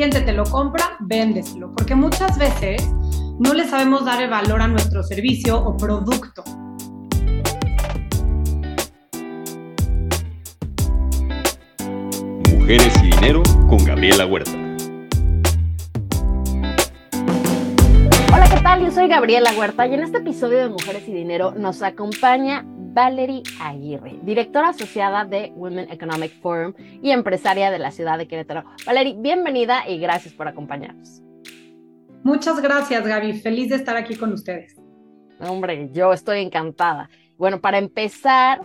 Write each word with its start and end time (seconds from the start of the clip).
cliente 0.00 0.22
te 0.22 0.32
lo 0.32 0.44
compra, 0.44 0.96
véndeselo, 1.00 1.74
porque 1.76 1.94
muchas 1.94 2.38
veces 2.38 2.90
no 3.38 3.52
le 3.52 3.68
sabemos 3.68 4.02
dar 4.06 4.22
el 4.22 4.30
valor 4.30 4.62
a 4.62 4.66
nuestro 4.66 5.02
servicio 5.02 5.62
o 5.62 5.76
producto. 5.76 6.42
Mujeres 12.50 12.94
y 13.02 13.10
Dinero 13.10 13.42
con 13.68 13.84
Gabriela 13.84 14.24
Huerta. 14.24 14.52
Hola, 18.32 18.48
¿qué 18.54 18.60
tal? 18.62 18.82
Yo 18.82 18.90
soy 18.92 19.06
Gabriela 19.06 19.52
Huerta 19.58 19.86
y 19.86 19.92
en 19.92 20.02
este 20.02 20.16
episodio 20.16 20.60
de 20.60 20.70
Mujeres 20.70 21.06
y 21.06 21.12
Dinero 21.12 21.52
nos 21.54 21.82
acompaña 21.82 22.64
Valerie 22.92 23.42
Aguirre, 23.60 24.18
directora 24.22 24.70
asociada 24.70 25.24
de 25.24 25.52
Women 25.54 25.90
Economic 25.92 26.40
Forum 26.40 26.74
y 27.00 27.12
empresaria 27.12 27.70
de 27.70 27.78
la 27.78 27.92
ciudad 27.92 28.18
de 28.18 28.26
Querétaro. 28.26 28.64
Valerie, 28.84 29.14
bienvenida 29.16 29.88
y 29.88 29.98
gracias 29.98 30.34
por 30.34 30.48
acompañarnos. 30.48 31.22
Muchas 32.24 32.60
gracias, 32.60 33.06
Gaby. 33.06 33.34
Feliz 33.34 33.70
de 33.70 33.76
estar 33.76 33.96
aquí 33.96 34.16
con 34.16 34.32
ustedes. 34.32 34.76
Hombre, 35.38 35.88
yo 35.92 36.12
estoy 36.12 36.40
encantada. 36.40 37.08
Bueno, 37.38 37.60
para 37.60 37.78
empezar, 37.78 38.60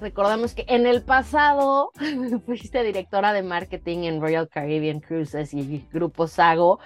recordamos 0.00 0.54
que 0.54 0.66
en 0.68 0.86
el 0.86 1.02
pasado 1.02 1.92
fuiste 2.46 2.84
directora 2.84 3.32
de 3.32 3.42
marketing 3.42 4.04
en 4.04 4.20
Royal 4.20 4.50
Caribbean 4.50 5.00
Cruises 5.00 5.54
y 5.54 5.86
Grupo 5.90 6.28
Sago 6.28 6.78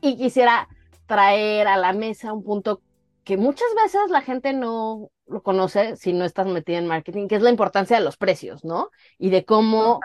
y 0.00 0.16
quisiera 0.16 0.68
traer 1.06 1.66
a 1.66 1.76
la 1.76 1.92
mesa 1.92 2.32
un 2.32 2.44
punto 2.44 2.80
que 3.28 3.36
muchas 3.36 3.68
veces 3.74 4.08
la 4.08 4.22
gente 4.22 4.54
no 4.54 5.10
lo 5.26 5.42
conoce 5.42 5.96
si 5.96 6.14
no 6.14 6.24
estás 6.24 6.46
metida 6.46 6.78
en 6.78 6.86
marketing, 6.86 7.28
que 7.28 7.34
es 7.34 7.42
la 7.42 7.50
importancia 7.50 7.98
de 7.98 8.02
los 8.02 8.16
precios, 8.16 8.64
¿no? 8.64 8.88
Y 9.18 9.28
de 9.28 9.44
cómo 9.44 10.00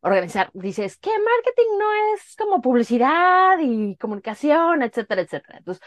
organizar. 0.00 0.50
Dices, 0.54 0.96
que 0.96 1.10
marketing 1.10 1.78
no 1.78 1.86
es 2.16 2.34
como 2.36 2.60
publicidad 2.60 3.58
y 3.62 3.94
comunicación, 3.94 4.82
etcétera, 4.82 5.22
etcétera. 5.22 5.58
Entonces, 5.58 5.86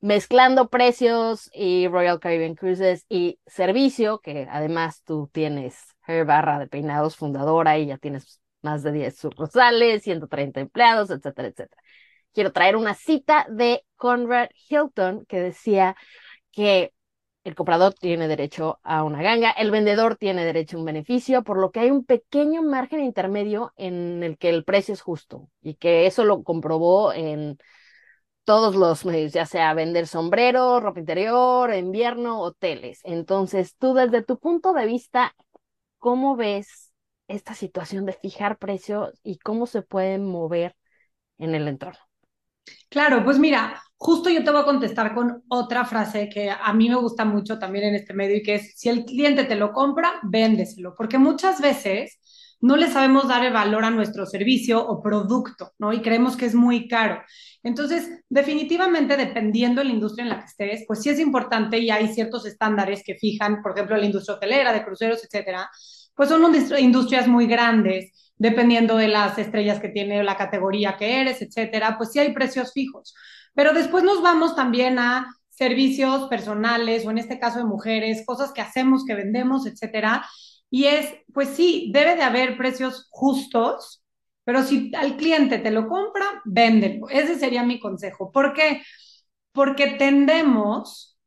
mezclando 0.00 0.70
precios 0.70 1.50
y 1.52 1.86
Royal 1.88 2.18
Caribbean 2.18 2.54
Cruises 2.54 3.04
y 3.10 3.38
servicio, 3.44 4.20
que 4.20 4.48
además 4.50 5.02
tú 5.04 5.28
tienes 5.34 5.84
Hair 6.06 6.24
Barra 6.24 6.58
de 6.58 6.66
Peinados 6.66 7.14
fundadora 7.14 7.76
y 7.76 7.88
ya 7.88 7.98
tienes 7.98 8.40
más 8.62 8.82
de 8.82 8.92
10 8.92 9.18
sucursales, 9.18 10.02
130 10.02 10.60
empleados, 10.60 11.10
etcétera, 11.10 11.48
etcétera. 11.48 11.82
Quiero 12.32 12.52
traer 12.52 12.76
una 12.76 12.94
cita 12.94 13.46
de 13.50 13.84
Conrad 13.96 14.48
Hilton 14.70 15.26
que 15.26 15.38
decía 15.38 15.96
que 16.52 16.92
el 17.44 17.54
comprador 17.56 17.94
tiene 17.94 18.28
derecho 18.28 18.78
a 18.84 19.02
una 19.04 19.22
ganga, 19.22 19.50
el 19.52 19.70
vendedor 19.72 20.16
tiene 20.16 20.44
derecho 20.44 20.76
a 20.76 20.80
un 20.80 20.86
beneficio, 20.86 21.42
por 21.42 21.58
lo 21.58 21.72
que 21.72 21.80
hay 21.80 21.90
un 21.90 22.04
pequeño 22.04 22.62
margen 22.62 23.00
intermedio 23.00 23.72
en 23.76 24.22
el 24.22 24.38
que 24.38 24.50
el 24.50 24.64
precio 24.64 24.94
es 24.94 25.02
justo 25.02 25.48
y 25.62 25.74
que 25.74 26.06
eso 26.06 26.24
lo 26.24 26.44
comprobó 26.44 27.12
en 27.12 27.58
todos 28.44 28.74
los 28.74 29.04
medios, 29.04 29.32
ya 29.32 29.46
sea 29.46 29.74
vender 29.74 30.06
sombreros, 30.06 30.82
ropa 30.82 31.00
interior, 31.00 31.72
invierno, 31.74 32.40
hoteles. 32.40 33.00
Entonces, 33.04 33.76
tú 33.76 33.94
desde 33.94 34.22
tu 34.22 34.38
punto 34.38 34.72
de 34.72 34.86
vista, 34.86 35.34
¿cómo 35.98 36.36
ves 36.36 36.92
esta 37.28 37.54
situación 37.54 38.06
de 38.06 38.12
fijar 38.14 38.58
precios 38.58 39.12
y 39.22 39.38
cómo 39.38 39.66
se 39.66 39.82
pueden 39.82 40.24
mover 40.26 40.76
en 41.38 41.54
el 41.54 41.68
entorno? 41.68 42.00
Claro, 42.88 43.24
pues 43.24 43.38
mira, 43.38 43.82
justo 44.02 44.28
yo 44.28 44.42
te 44.42 44.50
voy 44.50 44.62
a 44.62 44.64
contestar 44.64 45.14
con 45.14 45.44
otra 45.46 45.84
frase 45.84 46.28
que 46.28 46.50
a 46.50 46.72
mí 46.72 46.88
me 46.88 46.96
gusta 46.96 47.24
mucho 47.24 47.60
también 47.60 47.84
en 47.84 47.94
este 47.94 48.14
medio 48.14 48.36
y 48.36 48.42
que 48.42 48.56
es, 48.56 48.72
si 48.76 48.88
el 48.88 49.04
cliente 49.04 49.44
te 49.44 49.54
lo 49.54 49.72
compra, 49.72 50.14
véndeselo, 50.24 50.94
porque 50.96 51.18
muchas 51.18 51.60
veces 51.60 52.18
no 52.60 52.76
le 52.76 52.90
sabemos 52.90 53.28
dar 53.28 53.44
el 53.44 53.52
valor 53.52 53.84
a 53.84 53.90
nuestro 53.90 54.26
servicio 54.26 54.84
o 54.84 55.00
producto, 55.00 55.70
¿no? 55.78 55.92
Y 55.92 56.02
creemos 56.02 56.36
que 56.36 56.46
es 56.46 56.54
muy 56.54 56.88
caro. 56.88 57.22
Entonces, 57.62 58.08
definitivamente, 58.28 59.16
dependiendo 59.16 59.80
de 59.80 59.86
la 59.86 59.94
industria 59.94 60.24
en 60.24 60.30
la 60.30 60.40
que 60.40 60.46
estés, 60.46 60.84
pues 60.86 61.00
sí 61.00 61.08
es 61.08 61.20
importante 61.20 61.78
y 61.78 61.90
hay 61.90 62.12
ciertos 62.12 62.44
estándares 62.44 63.04
que 63.04 63.14
fijan, 63.14 63.62
por 63.62 63.72
ejemplo, 63.72 63.96
la 63.96 64.06
industria 64.06 64.34
hotelera, 64.34 64.72
de 64.72 64.84
cruceros, 64.84 65.22
etcétera, 65.24 65.70
pues 66.14 66.28
son 66.28 66.42
industrias 66.78 67.28
muy 67.28 67.46
grandes 67.46 68.12
dependiendo 68.36 68.96
de 68.96 69.06
las 69.06 69.38
estrellas 69.38 69.78
que 69.78 69.90
tiene 69.90 70.24
la 70.24 70.36
categoría 70.36 70.96
que 70.96 71.20
eres, 71.20 71.40
etcétera, 71.40 71.96
pues 71.96 72.10
sí 72.10 72.18
hay 72.18 72.32
precios 72.32 72.72
fijos. 72.72 73.14
Pero 73.54 73.72
después 73.72 74.04
nos 74.04 74.22
vamos 74.22 74.56
también 74.56 74.98
a 74.98 75.26
servicios 75.48 76.28
personales 76.28 77.06
o 77.06 77.10
en 77.10 77.18
este 77.18 77.38
caso 77.38 77.58
de 77.58 77.64
mujeres, 77.64 78.24
cosas 78.26 78.52
que 78.52 78.60
hacemos, 78.60 79.04
que 79.04 79.14
vendemos, 79.14 79.66
etcétera. 79.66 80.26
Y 80.70 80.86
es, 80.86 81.14
pues 81.32 81.50
sí, 81.50 81.90
debe 81.92 82.16
de 82.16 82.22
haber 82.22 82.56
precios 82.56 83.06
justos, 83.10 84.02
pero 84.44 84.62
si 84.62 84.90
al 84.96 85.16
cliente 85.16 85.58
te 85.58 85.70
lo 85.70 85.86
compra, 85.88 86.24
véndelo. 86.44 87.08
Ese 87.10 87.38
sería 87.38 87.62
mi 87.62 87.78
consejo. 87.78 88.32
¿Por 88.32 88.54
qué? 88.54 88.82
Porque 89.52 89.88
tendemos 89.98 91.18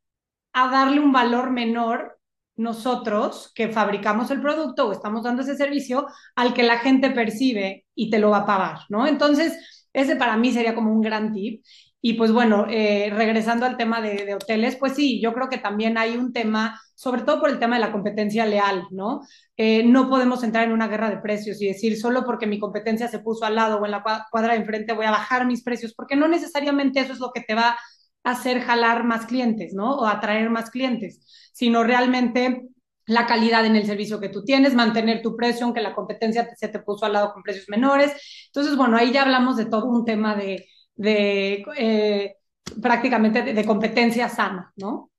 a 0.53 0.69
darle 0.69 0.99
un 0.99 1.11
valor 1.11 1.51
menor 1.51 2.19
nosotros 2.57 3.51
que 3.53 3.69
fabricamos 3.69 4.31
el 4.31 4.41
producto 4.41 4.87
o 4.87 4.91
estamos 4.91 5.23
dando 5.23 5.41
ese 5.41 5.57
servicio 5.57 6.07
al 6.35 6.53
que 6.53 6.63
la 6.63 6.79
gente 6.79 7.09
percibe 7.11 7.85
y 7.93 8.09
te 8.09 8.19
lo 8.19 8.29
va 8.31 8.39
a 8.39 8.45
pagar, 8.45 8.79
¿no? 8.89 9.05
Entonces, 9.07 9.87
ese 9.93 10.15
para 10.15 10.37
mí 10.37 10.51
sería 10.53 10.75
como 10.75 10.91
un 10.91 11.01
gran 11.01 11.33
tip. 11.33 11.63
Y 12.01 12.13
pues 12.13 12.31
bueno, 12.31 12.67
eh, 12.69 13.09
regresando 13.11 13.65
al 13.65 13.77
tema 13.77 13.99
de, 13.99 14.35
hoteles, 14.35 14.75
pues 14.75 14.93
sí, 14.93 15.19
yo 15.21 15.33
creo 15.33 15.49
que 15.49 15.57
también 15.57 15.97
hay 15.97 16.17
un 16.17 16.33
tema, 16.33 16.79
sobre 16.93 17.23
todo 17.23 17.39
por 17.39 17.49
el 17.49 17.57
tema 17.57 17.77
de 17.77 17.81
la 17.81 17.91
competencia 17.91 18.45
leal, 18.45 18.85
¿no? 18.91 19.21
Eh, 19.57 19.83
no 19.83 20.07
podemos 20.07 20.43
entrar 20.43 20.65
en 20.65 20.71
una 20.71 20.87
guerra 20.87 21.09
de 21.09 21.17
precios 21.17 21.59
y 21.61 21.67
decir 21.67 21.97
solo 21.97 22.23
porque 22.25 22.45
mi 22.45 22.59
competencia 22.59 23.07
se 23.07 23.19
puso 23.19 23.45
al 23.45 23.55
lado 23.55 23.77
o 23.77 23.85
en 23.85 23.91
la 23.91 24.03
cuadra 24.29 24.53
de 24.53 24.59
enfrente 24.59 24.93
voy 24.93 25.07
a 25.07 25.11
bajar 25.11 25.47
mis 25.47 25.63
precios, 25.63 25.93
porque 25.95 26.15
no 26.15 26.27
necesariamente 26.27 26.99
eso 26.99 27.13
es 27.13 27.19
lo 27.19 27.31
que 27.33 27.41
te 27.41 27.55
va 27.55 27.75
a 28.23 28.31
hacer 28.31 28.61
jalar 28.61 29.03
más 29.03 29.25
clientes, 29.25 29.73
¿no? 29.73 29.95
O 29.95 30.05
atraer 30.05 30.49
más 30.51 30.69
clientes 30.69 31.21
sino 31.55 31.85
realmente 31.85 32.67
la 33.05 33.25
calidad 33.27 33.65
en 33.65 33.77
el 33.77 33.85
servicio 33.85 34.19
que 34.19 34.27
tú 34.27 34.43
tienes, 34.43 34.73
mantener 34.73 35.21
tu 35.21 35.37
precio, 35.37 35.65
aunque 35.65 35.79
la 35.79 35.95
competencia 35.95 36.49
se 36.57 36.67
te 36.67 36.79
puso 36.79 37.05
al 37.05 37.13
lado 37.13 37.31
con 37.33 37.43
precios 37.43 37.69
menores. 37.69 38.11
Entonces, 38.47 38.75
bueno, 38.75 38.97
ahí 38.97 39.13
ya 39.13 39.21
hablamos 39.21 39.55
de 39.55 39.65
todo 39.65 39.85
un 39.85 40.03
tema 40.03 40.35
de, 40.35 40.67
de 40.95 41.65
eh, 41.77 42.37
prácticamente 42.81 43.41
de, 43.43 43.65
competencia 43.65 44.29
sana, 44.29 44.73
¿no? 44.75 45.11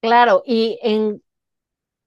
Claro, 0.00 0.42
y 0.44 0.78
en, 0.82 1.22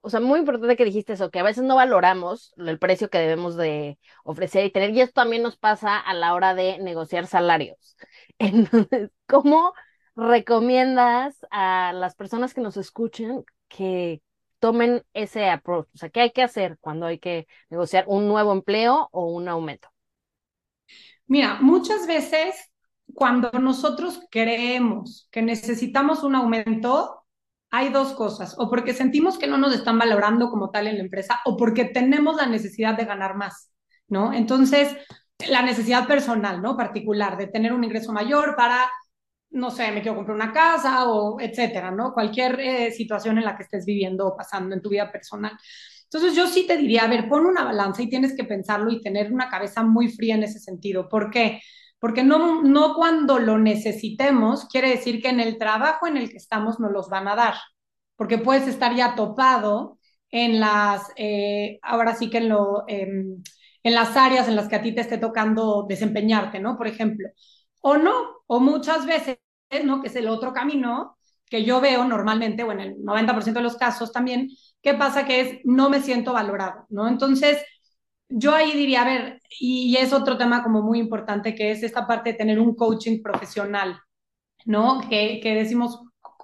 o 0.02 0.10
sea, 0.10 0.20
muy 0.20 0.40
importante 0.40 0.76
que 0.78 0.86
dijiste 0.86 1.14
eso, 1.14 1.32
que 1.32 1.40
a 1.40 1.44
veces 1.44 1.64
no 1.64 1.76
valoramos 1.76 2.54
el 2.58 2.80
precio 2.80 3.10
que 3.10 3.18
debemos 3.20 3.56
de 3.58 4.00
ofrecer 4.24 4.66
y 4.66 4.72
tener, 4.72 4.92
y 4.92 5.02
esto 5.02 5.14
también 5.22 5.44
nos 5.44 5.58
pasa 5.58 5.98
a 6.00 6.14
la 6.14 6.34
hora 6.36 6.54
de 6.54 6.78
negociar 6.80 7.28
salarios. 7.28 7.98
Entonces, 8.40 9.12
¿cómo 9.28 9.74
recomiendas 10.16 11.46
a 11.52 11.94
las 11.94 12.16
personas 12.16 12.54
que 12.54 12.62
nos 12.62 12.78
escuchen 12.78 13.44
que 13.68 14.22
tomen 14.60 15.04
ese 15.14 15.50
approach? 15.50 15.88
O 15.94 15.98
sea, 15.98 16.10
¿qué 16.10 16.22
hay 16.22 16.32
que 16.32 16.44
hacer 16.44 16.78
cuando 16.80 17.08
hay 17.08 17.20
que 17.20 17.48
negociar 17.70 18.06
un 18.08 18.28
nuevo 18.28 18.54
empleo 18.54 19.10
o 19.12 19.28
un 19.32 19.48
aumento? 19.48 19.90
Mira, 21.28 21.60
muchas 21.62 22.08
veces 22.08 22.56
cuando 23.14 23.52
nosotros 23.52 24.22
creemos 24.32 25.28
que 25.32 25.42
necesitamos 25.42 26.24
un 26.24 26.36
aumento, 26.36 27.24
hay 27.70 27.90
dos 27.90 28.14
cosas, 28.14 28.56
o 28.58 28.70
porque 28.70 28.94
sentimos 28.94 29.38
que 29.38 29.48
no 29.48 29.58
nos 29.58 29.74
están 29.74 29.98
valorando 30.00 30.50
como 30.50 30.70
tal 30.72 30.88
en 30.88 30.98
la 30.98 31.04
empresa, 31.04 31.40
o 31.46 31.58
porque 31.58 31.86
tenemos 31.86 32.36
la 32.38 32.48
necesidad 32.48 32.96
de 32.98 33.06
ganar 33.06 33.36
más, 33.36 33.72
¿no? 34.08 34.34
Entonces, 34.34 34.96
la 35.50 35.62
necesidad 35.62 36.08
personal, 36.08 36.62
¿no? 36.62 36.78
Particular, 36.78 37.38
de 37.38 37.48
tener 37.48 37.74
un 37.74 37.84
ingreso 37.84 38.12
mayor 38.14 38.56
para 38.56 38.90
no 39.50 39.72
sé, 39.72 39.92
me 39.92 40.02
quiero 40.02 40.16
comprar 40.16 40.36
una 40.36 40.52
casa 40.52 41.10
o 41.10 41.40
etcétera, 41.40 41.92
¿no? 41.92 42.14
Cualquier 42.14 42.60
eh, 42.60 42.92
situación 42.92 43.38
en 43.38 43.46
la 43.46 43.56
que 43.56 43.64
estés 43.64 43.86
viviendo 43.86 44.28
o 44.28 44.36
pasando 44.36 44.76
en 44.76 44.82
tu 44.82 44.90
vida 44.90 45.12
personal. 45.12 45.58
Entonces 46.12 46.36
yo 46.36 46.48
sí 46.48 46.66
te 46.68 46.78
diría, 46.78 47.04
a 47.04 47.08
ver, 47.08 47.28
pon 47.30 47.46
una 47.46 47.64
balanza 47.64 48.02
y 48.02 48.10
tienes 48.10 48.36
que 48.36 48.44
pensarlo 48.46 48.92
y 48.92 49.02
tener 49.02 49.32
una 49.32 49.50
cabeza 49.50 49.84
muy 49.84 50.10
fría 50.10 50.36
en 50.36 50.44
ese 50.44 50.60
sentido. 50.60 51.10
¿Por 51.10 51.30
qué? 51.32 51.62
Porque 52.00 52.24
no, 52.24 52.62
no 52.64 52.94
cuando 52.96 53.40
lo 53.40 53.58
necesitemos 53.58 54.66
quiere 54.70 54.90
decir 54.90 55.22
que 55.22 55.30
en 55.30 55.40
el 55.40 55.58
trabajo 55.58 56.08
en 56.08 56.18
el 56.18 56.30
que 56.30 56.38
estamos 56.38 56.80
nos 56.80 56.92
los 56.92 57.10
van 57.10 57.28
a 57.28 57.36
dar, 57.36 57.56
porque 58.16 58.38
puedes 58.38 58.68
estar 58.68 58.96
ya 58.96 59.16
topado 59.16 60.00
en 60.32 60.60
las, 60.60 61.12
eh, 61.16 61.80
ahora 61.82 62.16
sí 62.16 62.30
que 62.30 62.38
en, 62.40 62.50
lo, 62.50 62.84
em, 62.88 63.42
en 63.84 63.94
las 63.96 64.16
áreas 64.18 64.48
en 64.48 64.56
las 64.56 64.68
que 64.68 64.76
a 64.76 64.82
ti 64.82 64.94
te 64.94 65.02
esté 65.02 65.18
tocando 65.18 65.86
desempeñarte, 65.88 66.60
¿no? 66.60 66.78
Por 66.78 66.88
ejemplo, 66.88 67.30
o 67.82 67.98
no, 67.98 68.14
o 68.48 68.60
muchas 68.60 69.06
veces, 69.06 69.38
¿no? 69.84 70.02
Que 70.02 70.08
es 70.08 70.16
el 70.16 70.28
otro 70.28 70.54
camino 70.54 71.18
que 71.46 71.64
yo 71.64 71.80
veo 71.82 72.04
normalmente, 72.06 72.64
o 72.64 72.72
en 72.72 72.80
el 72.82 72.96
90% 73.04 73.60
de 73.60 73.64
los 73.64 73.78
casos 73.78 74.12
también, 74.12 74.50
¿qué 74.82 74.94
pasa? 74.94 75.26
Que 75.26 75.42
es 75.42 75.60
no 75.66 75.90
me 75.90 76.02
siento 76.02 76.34
valorado, 76.34 76.86
¿no? 76.90 77.08
Entonces, 77.08 77.60
yo 78.30 78.54
ahí 78.56 78.74
diría, 78.76 79.04
a 79.04 79.06
ver, 79.06 79.42
y 79.60 79.96
es 79.98 80.14
otro 80.14 80.38
tema 80.38 80.64
como 80.64 80.82
muy 80.82 81.00
importante, 81.00 81.56
que 81.56 81.72
es 81.72 81.84
esta 81.84 82.08
parte 82.08 82.32
de 82.34 82.38
tener 82.40 82.60
un 82.60 82.76
coaching 82.76 83.22
profesional, 83.24 84.00
¿no? 84.66 85.02
Que, 85.10 85.40
que 85.42 85.56
decimos, 85.56 86.00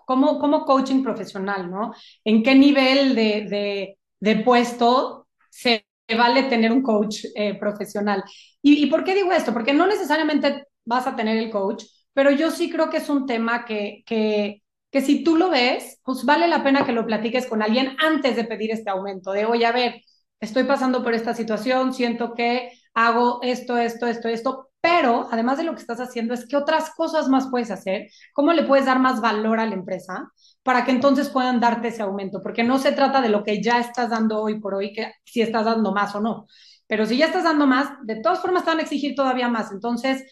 ¿cómo, 0.05 0.39
¿cómo 0.39 0.65
coaching 0.65 1.03
profesional, 1.03 1.69
¿no? 1.71 1.93
¿En 2.25 2.43
qué 2.43 2.55
nivel 2.55 3.15
de, 3.15 3.45
de, 3.49 3.99
de 4.19 4.35
puesto 4.43 5.27
se 5.49 5.85
vale 6.17 6.43
tener 6.45 6.71
un 6.71 6.81
coach 6.83 7.25
eh, 7.35 7.57
profesional. 7.59 8.23
¿Y, 8.61 8.83
¿Y 8.83 8.87
por 8.87 9.03
qué 9.03 9.15
digo 9.15 9.31
esto? 9.31 9.53
Porque 9.53 9.73
no 9.73 9.87
necesariamente 9.87 10.65
vas 10.85 11.07
a 11.07 11.15
tener 11.15 11.37
el 11.37 11.49
coach, 11.51 11.85
pero 12.13 12.31
yo 12.31 12.51
sí 12.51 12.69
creo 12.71 12.89
que 12.89 12.97
es 12.97 13.09
un 13.09 13.25
tema 13.25 13.65
que, 13.65 14.03
que, 14.05 14.62
que 14.93 15.01
si 15.01 15.23
tú 15.23 15.35
lo 15.37 15.49
ves, 15.49 15.99
pues 16.03 16.23
vale 16.23 16.47
la 16.47 16.63
pena 16.63 16.85
que 16.85 16.91
lo 16.91 17.05
platiques 17.07 17.47
con 17.47 17.63
alguien 17.63 17.97
antes 17.99 18.35
de 18.35 18.45
pedir 18.45 18.71
este 18.71 18.91
aumento, 18.91 19.31
de, 19.31 19.45
oye, 19.45 19.65
a 19.65 19.71
ver, 19.71 19.95
estoy 20.39 20.65
pasando 20.65 21.03
por 21.03 21.15
esta 21.15 21.33
situación, 21.33 21.93
siento 21.95 22.35
que 22.35 22.71
hago 22.93 23.39
esto, 23.41 23.77
esto, 23.77 24.05
esto, 24.05 24.27
esto, 24.27 24.69
pero 24.81 25.27
además 25.31 25.57
de 25.57 25.63
lo 25.63 25.73
que 25.73 25.81
estás 25.81 25.99
haciendo 25.99 26.35
es 26.35 26.47
qué 26.47 26.57
otras 26.57 26.91
cosas 26.91 27.27
más 27.27 27.47
puedes 27.49 27.71
hacer, 27.71 28.07
cómo 28.33 28.53
le 28.53 28.65
puedes 28.65 28.85
dar 28.85 28.99
más 28.99 29.19
valor 29.19 29.59
a 29.59 29.65
la 29.65 29.73
empresa 29.73 30.31
para 30.61 30.85
que 30.85 30.91
entonces 30.91 31.29
puedan 31.29 31.59
darte 31.59 31.87
ese 31.87 32.03
aumento, 32.03 32.43
porque 32.43 32.63
no 32.63 32.77
se 32.77 32.91
trata 32.91 33.19
de 33.21 33.29
lo 33.29 33.43
que 33.43 33.63
ya 33.63 33.79
estás 33.79 34.11
dando 34.11 34.41
hoy 34.43 34.59
por 34.59 34.75
hoy, 34.75 34.93
que 34.93 35.11
si 35.25 35.41
estás 35.41 35.65
dando 35.65 35.91
más 35.91 36.13
o 36.13 36.21
no, 36.21 36.45
pero 36.85 37.07
si 37.07 37.17
ya 37.17 37.25
estás 37.25 37.45
dando 37.45 37.65
más, 37.65 37.89
de 38.03 38.21
todas 38.21 38.39
formas 38.39 38.63
te 38.63 38.69
van 38.69 38.79
a 38.79 38.83
exigir 38.83 39.15
todavía 39.15 39.47
más. 39.47 39.71
Entonces, 39.71 40.23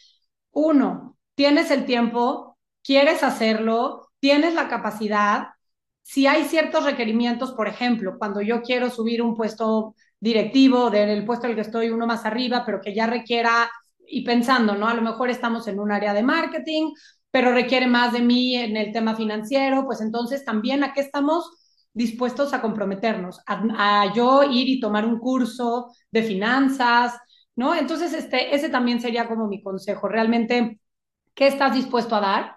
uno, 0.51 1.17
tienes 1.33 1.71
el 1.71 1.85
tiempo, 1.85 2.59
quieres 2.83 3.23
hacerlo, 3.23 4.10
tienes 4.21 4.55
la 4.55 4.69
capacidad. 4.69 5.49
Si 6.03 6.27
hay 6.27 6.45
ciertos 6.45 6.85
requerimientos, 6.85 7.53
por 7.53 7.67
ejemplo, 7.67 8.17
cuando 8.19 8.41
yo 8.41 8.61
quiero 8.61 8.89
subir 8.89 9.21
un 9.21 9.35
puesto 9.35 9.95
directivo 10.19 10.89
del 10.91 11.25
puesto 11.25 11.47
el 11.47 11.55
que 11.55 11.61
estoy 11.61 11.89
uno 11.91 12.07
más 12.07 12.25
arriba, 12.25 12.63
pero 12.65 12.81
que 12.81 12.95
ya 12.95 13.07
requiera, 13.07 13.69
y 14.07 14.23
pensando, 14.25 14.75
¿no? 14.75 14.87
A 14.87 14.93
lo 14.93 15.01
mejor 15.01 15.29
estamos 15.29 15.67
en 15.67 15.79
un 15.79 15.91
área 15.91 16.13
de 16.13 16.23
marketing, 16.23 16.91
pero 17.31 17.53
requiere 17.53 17.87
más 17.87 18.13
de 18.13 18.21
mí 18.21 18.55
en 18.55 18.77
el 18.77 18.91
tema 18.93 19.15
financiero, 19.15 19.85
pues 19.85 20.01
entonces 20.01 20.45
también 20.45 20.83
a 20.83 20.93
qué 20.93 21.01
estamos 21.01 21.49
dispuestos 21.93 22.53
a 22.53 22.61
comprometernos, 22.61 23.41
a, 23.47 24.03
a 24.05 24.13
yo 24.13 24.43
ir 24.43 24.69
y 24.69 24.79
tomar 24.79 25.05
un 25.05 25.19
curso 25.19 25.93
de 26.11 26.23
finanzas, 26.23 27.17
¿no? 27.55 27.75
Entonces, 27.75 28.13
este, 28.13 28.55
ese 28.55 28.69
también 28.69 29.01
sería 29.01 29.27
como 29.27 29.47
mi 29.47 29.61
consejo, 29.63 30.07
realmente, 30.07 30.79
¿qué 31.35 31.47
estás 31.47 31.73
dispuesto 31.75 32.15
a 32.15 32.21
dar? 32.21 32.55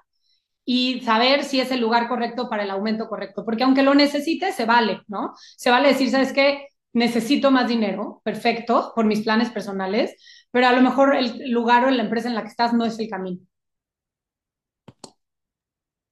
Y 0.64 1.00
saber 1.02 1.44
si 1.44 1.60
es 1.60 1.70
el 1.70 1.80
lugar 1.80 2.08
correcto 2.08 2.48
para 2.48 2.62
el 2.64 2.70
aumento 2.70 3.08
correcto, 3.08 3.44
porque 3.44 3.64
aunque 3.64 3.82
lo 3.82 3.94
necesites, 3.94 4.54
se 4.54 4.64
vale, 4.64 5.02
¿no? 5.08 5.34
Se 5.56 5.70
vale 5.70 5.88
decir, 5.88 6.10
¿sabes 6.10 6.32
qué? 6.32 6.68
Necesito 6.92 7.50
más 7.50 7.68
dinero, 7.68 8.20
perfecto, 8.24 8.92
por 8.94 9.04
mis 9.04 9.22
planes 9.22 9.50
personales, 9.50 10.14
pero 10.50 10.68
a 10.68 10.72
lo 10.72 10.80
mejor 10.82 11.16
el 11.16 11.50
lugar 11.50 11.84
o 11.84 11.90
la 11.90 12.02
empresa 12.02 12.28
en 12.28 12.34
la 12.34 12.42
que 12.42 12.48
estás 12.48 12.72
no 12.72 12.84
es 12.84 12.98
el 12.98 13.08
camino. 13.08 13.40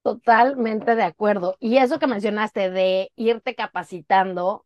Totalmente 0.03 0.95
de 0.95 1.03
acuerdo. 1.03 1.55
Y 1.59 1.77
eso 1.77 1.97
que 1.97 2.07
mencionaste 2.07 2.69
de 2.69 3.11
irte 3.15 3.55
capacitando 3.55 4.65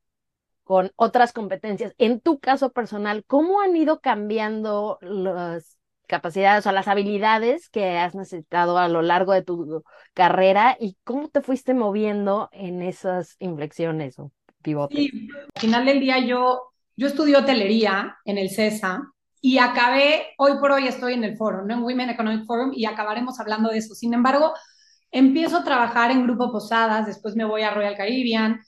con 0.64 0.92
otras 0.96 1.32
competencias, 1.34 1.94
en 1.98 2.20
tu 2.22 2.40
caso 2.40 2.72
personal, 2.72 3.24
¿cómo 3.26 3.62
han 3.62 3.76
ido 3.76 4.02
cambiando 4.02 4.98
las 5.02 5.77
capacidades 6.08 6.66
o 6.66 6.72
las 6.72 6.88
habilidades 6.88 7.70
que 7.70 7.98
has 7.98 8.16
necesitado 8.16 8.78
a 8.78 8.88
lo 8.88 9.02
largo 9.02 9.34
de 9.34 9.44
tu 9.44 9.84
carrera 10.14 10.78
y 10.80 10.98
cómo 11.04 11.28
te 11.30 11.42
fuiste 11.42 11.74
moviendo 11.74 12.50
en 12.52 12.82
esas 12.82 13.36
inflexiones 13.40 14.18
o 14.20 14.32
pivotes? 14.62 14.98
Sí, 14.98 15.30
al 15.56 15.62
final 15.62 15.86
del 15.86 16.00
día 16.00 16.20
yo, 16.20 16.72
yo 16.96 17.08
estudié 17.08 17.38
hotelería 17.38 18.18
en 18.26 18.38
el 18.38 18.50
CESA 18.50 19.04
y 19.42 19.60
acabé, 19.60 20.28
hoy 20.38 20.54
por 20.60 20.72
hoy 20.72 20.88
estoy 20.88 21.14
en 21.14 21.24
el 21.24 21.38
foro, 21.38 21.64
¿no? 21.66 21.74
en 21.74 21.84
Women 21.84 22.10
Economic 22.10 22.46
Forum 22.46 22.72
y 22.74 22.86
acabaremos 22.86 23.40
hablando 23.40 23.70
de 23.70 23.78
eso. 23.78 23.94
Sin 23.94 24.14
embargo, 24.14 24.54
empiezo 25.12 25.58
a 25.58 25.64
trabajar 25.64 26.12
en 26.12 26.24
Grupo 26.24 26.52
Posadas, 26.52 27.06
después 27.06 27.36
me 27.36 27.46
voy 27.46 27.62
a 27.62 27.72
Royal 27.72 27.96
Caribbean, 27.96 28.62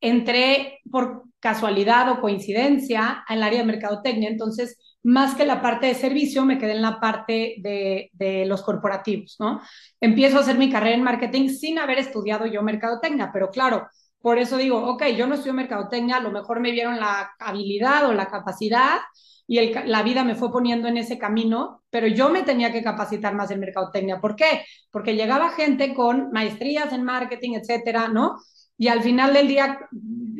entré 0.00 0.80
por 0.90 1.24
casualidad 1.40 2.10
o 2.10 2.20
coincidencia 2.20 3.24
en 3.28 3.36
el 3.36 3.42
área 3.42 3.60
de 3.60 3.66
mercadotecnia, 3.66 4.28
entonces 4.28 4.78
más 5.06 5.36
que 5.36 5.46
la 5.46 5.62
parte 5.62 5.86
de 5.86 5.94
servicio, 5.94 6.44
me 6.44 6.58
quedé 6.58 6.72
en 6.72 6.82
la 6.82 6.98
parte 6.98 7.54
de, 7.58 8.10
de, 8.12 8.44
los 8.44 8.62
corporativos, 8.62 9.36
¿no? 9.38 9.60
Empiezo 10.00 10.38
a 10.38 10.40
hacer 10.40 10.58
mi 10.58 10.68
carrera 10.68 10.96
en 10.96 11.04
marketing 11.04 11.48
sin 11.48 11.78
haber 11.78 11.98
estudiado 11.98 12.44
yo 12.46 12.60
mercadotecnia, 12.62 13.30
pero 13.32 13.50
claro, 13.50 13.88
por 14.20 14.38
eso 14.38 14.56
digo, 14.56 14.84
ok, 14.84 15.04
yo 15.16 15.28
no 15.28 15.34
estudio 15.34 15.54
mercadotecnia, 15.54 16.16
a 16.16 16.20
lo 16.20 16.32
mejor 16.32 16.58
me 16.58 16.72
vieron 16.72 16.98
la 16.98 17.30
habilidad 17.38 18.08
o 18.08 18.12
la 18.12 18.26
capacidad 18.26 18.98
y 19.46 19.58
el, 19.58 19.88
la 19.88 20.02
vida 20.02 20.24
me 20.24 20.34
fue 20.34 20.50
poniendo 20.50 20.88
en 20.88 20.96
ese 20.96 21.18
camino, 21.18 21.84
pero 21.88 22.08
yo 22.08 22.28
me 22.28 22.42
tenía 22.42 22.72
que 22.72 22.82
capacitar 22.82 23.36
más 23.36 23.52
en 23.52 23.60
mercadotecnia. 23.60 24.20
¿Por 24.20 24.34
qué? 24.34 24.64
Porque 24.90 25.14
llegaba 25.14 25.50
gente 25.50 25.94
con 25.94 26.32
maestrías 26.32 26.92
en 26.92 27.04
marketing, 27.04 27.52
etcétera, 27.54 28.08
¿no? 28.08 28.38
Y 28.76 28.88
al 28.88 29.02
final 29.02 29.32
del 29.32 29.46
día, 29.46 29.78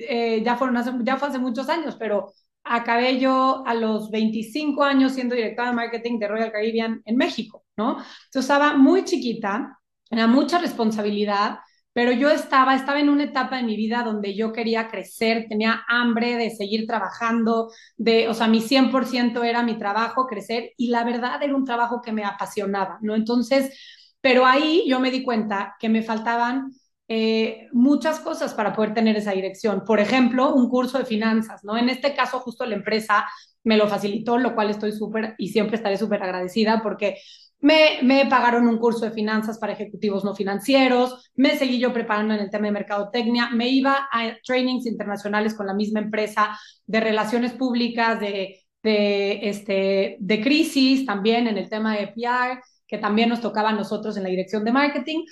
eh, 0.09 0.43
ya, 0.45 0.57
fueron 0.57 0.77
hace, 0.77 0.91
ya 1.05 1.17
fue 1.17 1.29
hace 1.29 1.39
muchos 1.39 1.69
años, 1.69 1.95
pero 1.97 2.33
acabé 2.67 3.19
yo 3.19 3.63
a 3.67 3.75
los 3.75 4.11
25 4.11 4.85
años 4.85 5.13
siendo 5.13 5.35
directora 5.35 5.71
de 5.71 5.77
marketing 5.77 6.19
de 6.19 6.29
Royal 6.29 6.53
Caribbean 6.53 7.03
en 7.05 7.17
México, 7.17 7.65
¿no? 7.77 7.93
Entonces 7.99 8.43
estaba 8.43 8.77
muy 8.77 9.05
chiquita, 9.05 9.79
era 10.11 10.27
mucha 10.27 10.59
responsabilidad, 10.59 11.59
pero 11.93 12.13
yo 12.13 12.31
estaba, 12.31 12.75
estaba 12.75 13.01
en 13.01 13.09
una 13.09 13.25
etapa 13.25 13.57
de 13.57 13.63
mi 13.63 13.75
vida 13.77 14.03
donde 14.03 14.37
yo 14.37 14.53
quería 14.53 14.89
crecer, 14.89 15.47
tenía 15.49 15.83
hambre 15.89 16.37
de 16.37 16.51
seguir 16.51 16.87
trabajando, 16.87 17.71
de, 17.97 18.29
o 18.29 18.35
sea, 18.35 18.49
mi 18.49 18.61
100% 18.61 19.43
era 19.45 19.63
mi 19.63 19.79
trabajo, 19.79 20.27
crecer, 20.27 20.73
y 20.77 20.89
la 20.89 21.05
verdad 21.05 21.43
era 21.43 21.57
un 21.57 21.65
trabajo 21.65 22.03
que 22.03 22.13
me 22.13 22.25
apasionaba, 22.25 22.99
¿no? 23.01 23.15
Entonces, 23.15 23.73
pero 24.21 24.45
ahí 24.45 24.85
yo 24.89 25.01
me 25.01 25.11
di 25.11 25.23
cuenta 25.23 25.75
que 25.79 25.89
me 25.89 26.03
faltaban 26.03 26.73
eh, 27.09 27.69
muchas 27.73 28.21
cosas 28.21 28.55
para 28.55 28.73
poder 28.73 28.95
tener 28.95 29.17
esa 29.17 29.33
dirección. 29.33 29.85
Por 29.85 30.01
ejemplo, 30.01 30.55
un 30.55 30.69
curso 30.69 30.99
de 30.99 31.05
finanzas, 31.05 31.65
¿no? 31.65 31.77
En 31.77 31.89
este 31.89 32.15
caso, 32.15 32.41
justo 32.41 32.67
la 32.67 32.75
empresa 32.75 33.25
me 33.65 33.77
lo 33.77 33.89
facilitó, 33.89 34.39
lo 34.39 34.55
cual 34.55 34.71
estoy 34.71 34.93
súper 34.93 35.35
y 35.39 35.49
siempre 35.49 35.77
estaré 35.77 35.97
súper 35.97 36.23
agradecida 36.23 36.81
porque 36.83 37.19
me, 37.61 38.01
me, 38.03 38.27
pagaron 38.27 38.69
un 38.69 38.79
curso 38.79 39.05
de 39.05 39.11
finanzas 39.11 39.59
para 39.59 39.73
ejecutivos 39.73 40.25
no 40.25 40.35
financieros, 40.35 41.31
me 41.35 41.57
seguí 41.57 41.79
yo 41.79 41.93
preparando 41.93 42.35
en 42.35 42.41
el 42.41 42.51
tema 42.51 42.67
de 42.67 42.73
mercadotecnia, 42.73 43.51
me 43.51 43.69
iba 43.69 44.09
a 44.13 44.37
trainings 44.45 44.87
internacionales 44.87 45.55
con 45.55 45.67
la 45.67 45.75
misma 45.75 46.01
empresa 46.01 46.57
de 46.87 47.01
relaciones 47.01 47.53
públicas, 47.53 48.21
de, 48.21 48.61
de, 48.83 49.49
este, 49.49 50.17
de 50.21 50.41
crisis, 50.41 51.07
también 51.07 51.49
en 51.49 51.59
el 51.59 51.69
tema 51.69 51.97
de 51.97 52.09
PR, 52.09 52.61
que 52.87 52.99
también 52.99 53.31
nos 53.31 53.41
tocaba 53.41 53.71
a 53.71 53.75
nosotros 53.75 54.17
en 54.17 54.23
la 54.23 54.29
dirección 54.29 54.63
de 54.65 54.73
marketing. 54.73 55.25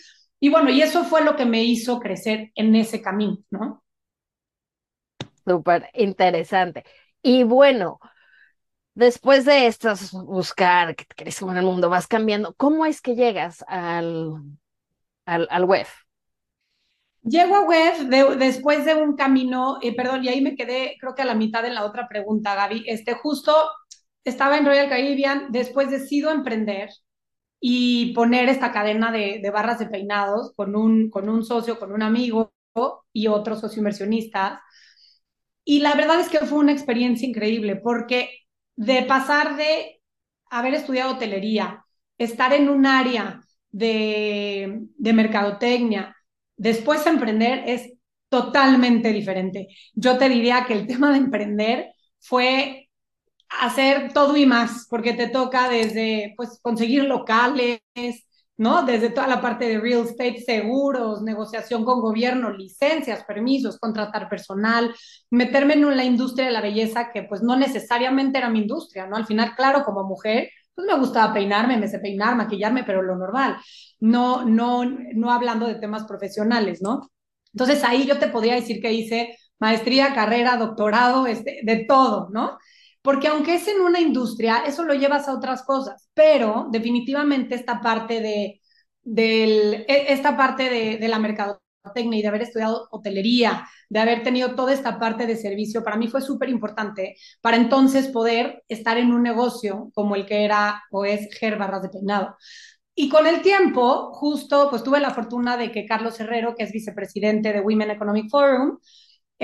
Y 0.45 0.51
bueno, 0.51 0.69
y 0.71 0.83
eso 0.83 1.05
fue 1.05 1.25
lo 1.25 1.37
que 1.37 1.47
me 1.47 1.65
hizo 1.65 1.99
crecer 2.01 2.53
en 2.55 2.75
ese 2.77 3.01
camino, 3.01 3.39
¿no? 3.51 3.83
Súper 5.47 5.91
interesante. 5.95 6.85
Y 7.23 7.45
bueno, 7.45 8.01
después 8.95 9.45
de 9.45 9.67
estas 9.67 10.13
buscar 10.13 10.97
que 10.97 11.07
crees 11.07 11.43
en 11.43 11.57
el 11.57 11.65
mundo, 11.67 11.91
vas 11.91 12.07
cambiando, 12.09 12.55
¿cómo 12.57 12.87
es 12.87 13.01
que 13.03 13.17
llegas 13.17 13.65
al, 13.69 14.43
al, 15.27 15.49
al 15.51 15.65
web? 15.65 15.87
Llego 17.23 17.57
a 17.57 17.63
web 17.63 18.39
después 18.39 18.85
de 18.85 18.95
un 18.95 19.17
camino, 19.17 19.79
eh, 19.83 19.95
perdón, 19.97 20.25
y 20.25 20.29
ahí 20.29 20.41
me 20.43 20.57
quedé, 20.57 20.97
creo 21.01 21.15
que 21.15 21.23
a 21.23 21.25
la 21.25 21.35
mitad 21.35 21.65
en 21.65 21.75
la 21.75 21.85
otra 21.85 22.07
pregunta, 22.09 22.55
Gaby. 22.55 22.85
Este, 22.87 23.15
justo 23.15 23.55
estaba 24.25 24.59
en 24.59 24.67
Royal 24.67 24.89
Caribbean, 24.91 25.51
después 25.51 25.91
decido 25.91 26.31
emprender 26.31 26.91
y 27.67 28.13
poner 28.13 28.51
esta 28.51 28.73
cadena 28.73 29.11
de, 29.11 29.41
de, 29.43 29.51
barras 29.51 29.79
de 29.79 29.87
peinados 29.87 30.53
con 30.55 30.77
un, 30.77 31.09
con 31.09 31.31
un 31.31 31.43
socio, 31.43 31.79
con 31.79 31.93
un 31.93 32.03
amigo 32.03 32.53
y 33.11 33.27
otro 33.29 33.57
socio 33.57 33.79
inversionista. 33.81 34.63
Y 35.65 35.81
la 35.81 35.95
verdad 35.95 36.21
es 36.21 36.29
que 36.29 36.41
fue 36.41 36.59
una 36.59 36.73
experiencia 36.73 37.27
increíble 37.27 37.77
porque 37.77 38.29
de 38.77 39.03
pasar 39.05 39.57
de 39.57 40.03
haber 40.51 40.75
estudiado 40.75 41.15
hotelería, 41.15 41.87
estar 42.19 42.53
en 42.53 42.69
un 42.69 42.85
área 42.85 43.41
de, 43.71 44.81
de 44.99 45.13
mercadotecnia, 45.15 46.15
después 46.59 47.07
emprender 47.07 47.65
es 47.67 47.95
totalmente 48.29 49.11
diferente. 49.11 49.69
Yo 49.95 50.19
te 50.19 50.29
diría 50.29 50.67
que 50.67 50.75
el 50.75 50.87
tema 50.87 51.13
de 51.13 51.17
emprender 51.19 51.93
fue 52.21 52.84
hacer 53.49 54.13
todo 54.13 54.37
y 54.37 54.47
más, 54.47 54.87
porque 54.91 55.15
te 55.15 55.29
toca 55.29 55.69
desde 55.69 56.35
pues 56.37 56.59
conseguir 56.63 57.05
locales, 57.05 57.81
¿no? 58.57 58.85
Desde 58.85 59.11
toda 59.11 59.27
la 59.27 59.41
parte 59.41 59.67
de 59.67 59.81
real 59.81 60.03
estate, 60.07 60.41
seguros, 60.41 61.23
negociación 61.23 61.85
con 61.85 62.01
gobierno, 62.01 62.51
licencias, 62.53 63.25
permisos, 63.25 63.79
contratar 63.79 64.29
personal, 64.29 64.95
meterme 65.31 65.75
en 65.75 65.97
la 65.97 66.05
industria 66.05 66.47
de 66.47 66.53
la 66.53 66.61
belleza 66.61 67.11
que 67.13 67.25
pues 67.25 67.43
no 67.43 67.57
necesariamente 67.57 68.39
era 68.39 68.49
mi 68.51 68.61
industria, 68.61 69.07
¿no? 69.07 69.17
Al 69.17 69.27
final, 69.27 69.55
claro, 69.57 69.85
como 69.85 70.05
mujer, 70.05 70.51
pues 70.75 70.87
me 70.87 70.99
gustaba 70.99 71.33
peinarme, 71.33 71.77
me 71.79 71.89
sé 71.89 71.99
peinar, 71.99 72.37
maquillarme, 72.37 72.85
pero 72.85 73.03
lo 73.03 73.17
normal, 73.17 73.57
no, 74.01 74.45
no, 74.45 74.85
no 74.85 75.33
hablando 75.33 75.67
de 75.67 75.77
temas 75.77 76.05
profesionales, 76.05 76.81
¿no? 76.83 77.11
Entonces 77.53 77.83
ahí 77.85 78.07
yo 78.07 78.19
te 78.19 78.29
podría 78.29 78.55
decir 78.55 78.81
que 78.81 78.93
hice 78.93 79.37
maestría, 79.61 80.15
carrera, 80.15 80.57
doctorado, 80.57 81.27
este, 81.27 81.61
de 81.63 81.85
todo, 81.87 82.29
¿no? 82.33 82.59
Porque 83.05 83.29
aunque 83.29 83.57
es 83.57 83.69
en 83.69 83.83
una 83.83 84.01
industria, 84.01 84.65
eso 84.67 84.83
lo 84.83 84.95
llevas 84.95 85.29
a 85.29 85.35
otras 85.35 85.63
cosas, 85.63 86.09
pero 86.15 86.69
definitivamente 86.71 87.55
esta 87.55 87.83
parte 87.83 88.21
de, 88.23 88.63
del, 89.03 89.85
e, 89.87 90.07
esta 90.13 90.39
parte 90.39 90.71
de, 90.71 90.97
de 90.97 91.09
la 91.09 91.19
mercadotecnia 91.19 92.19
y 92.19 92.23
de 92.23 92.29
haber 92.29 92.43
estudiado 92.43 92.89
hotelería, 92.93 93.69
de 93.91 94.01
haber 94.01 94.23
tenido 94.23 94.55
toda 94.55 94.73
esta 94.73 94.99
parte 94.99 95.27
de 95.27 95.37
servicio, 95.37 95.85
para 95.85 95.99
mí 95.99 96.09
fue 96.09 96.23
súper 96.23 96.49
importante 96.49 97.17
para 97.43 97.59
entonces 97.59 98.09
poder 98.09 98.65
estar 98.69 98.97
en 98.97 99.13
un 99.13 99.23
negocio 99.23 99.91
como 99.95 100.17
el 100.17 100.25
que 100.25 100.45
era 100.47 100.83
o 100.91 101.05
es 101.05 101.29
Ger 101.39 101.59
Barras 101.59 101.83
de 101.83 101.91
Peinado. 101.91 102.37
Y 102.95 103.11
con 103.11 103.27
el 103.27 103.43
tiempo, 103.43 104.13
justo, 104.15 104.71
pues 104.71 104.83
tuve 104.83 105.01
la 105.01 105.11
fortuna 105.11 105.57
de 105.59 105.73
que 105.73 105.85
Carlos 105.85 106.19
Herrero, 106.21 106.55
que 106.55 106.65
es 106.65 106.73
vicepresidente 106.73 107.53
de 107.53 107.61
Women 107.61 107.91
Economic 107.91 108.31
Forum, 108.31 108.79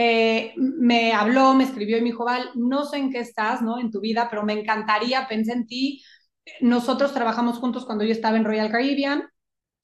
eh, 0.03 0.55
me 0.57 1.13
habló, 1.13 1.53
me 1.53 1.65
escribió 1.65 1.99
y 1.99 2.01
me 2.01 2.07
dijo, 2.07 2.25
Val, 2.25 2.51
no 2.55 2.87
sé 2.87 2.97
en 2.97 3.11
qué 3.13 3.19
estás, 3.19 3.61
¿no? 3.61 3.79
En 3.79 3.91
tu 3.91 4.01
vida, 4.01 4.29
pero 4.31 4.43
me 4.45 4.55
encantaría, 4.55 5.29
pensé 5.29 5.53
en 5.53 5.67
ti. 5.67 6.03
Nosotros 6.63 7.13
trabajamos 7.13 7.59
juntos 7.59 7.85
cuando 7.85 8.05
yo 8.05 8.13
estaba 8.13 8.39
en 8.39 8.47
Royal 8.47 8.71
Caribbean, 8.71 9.25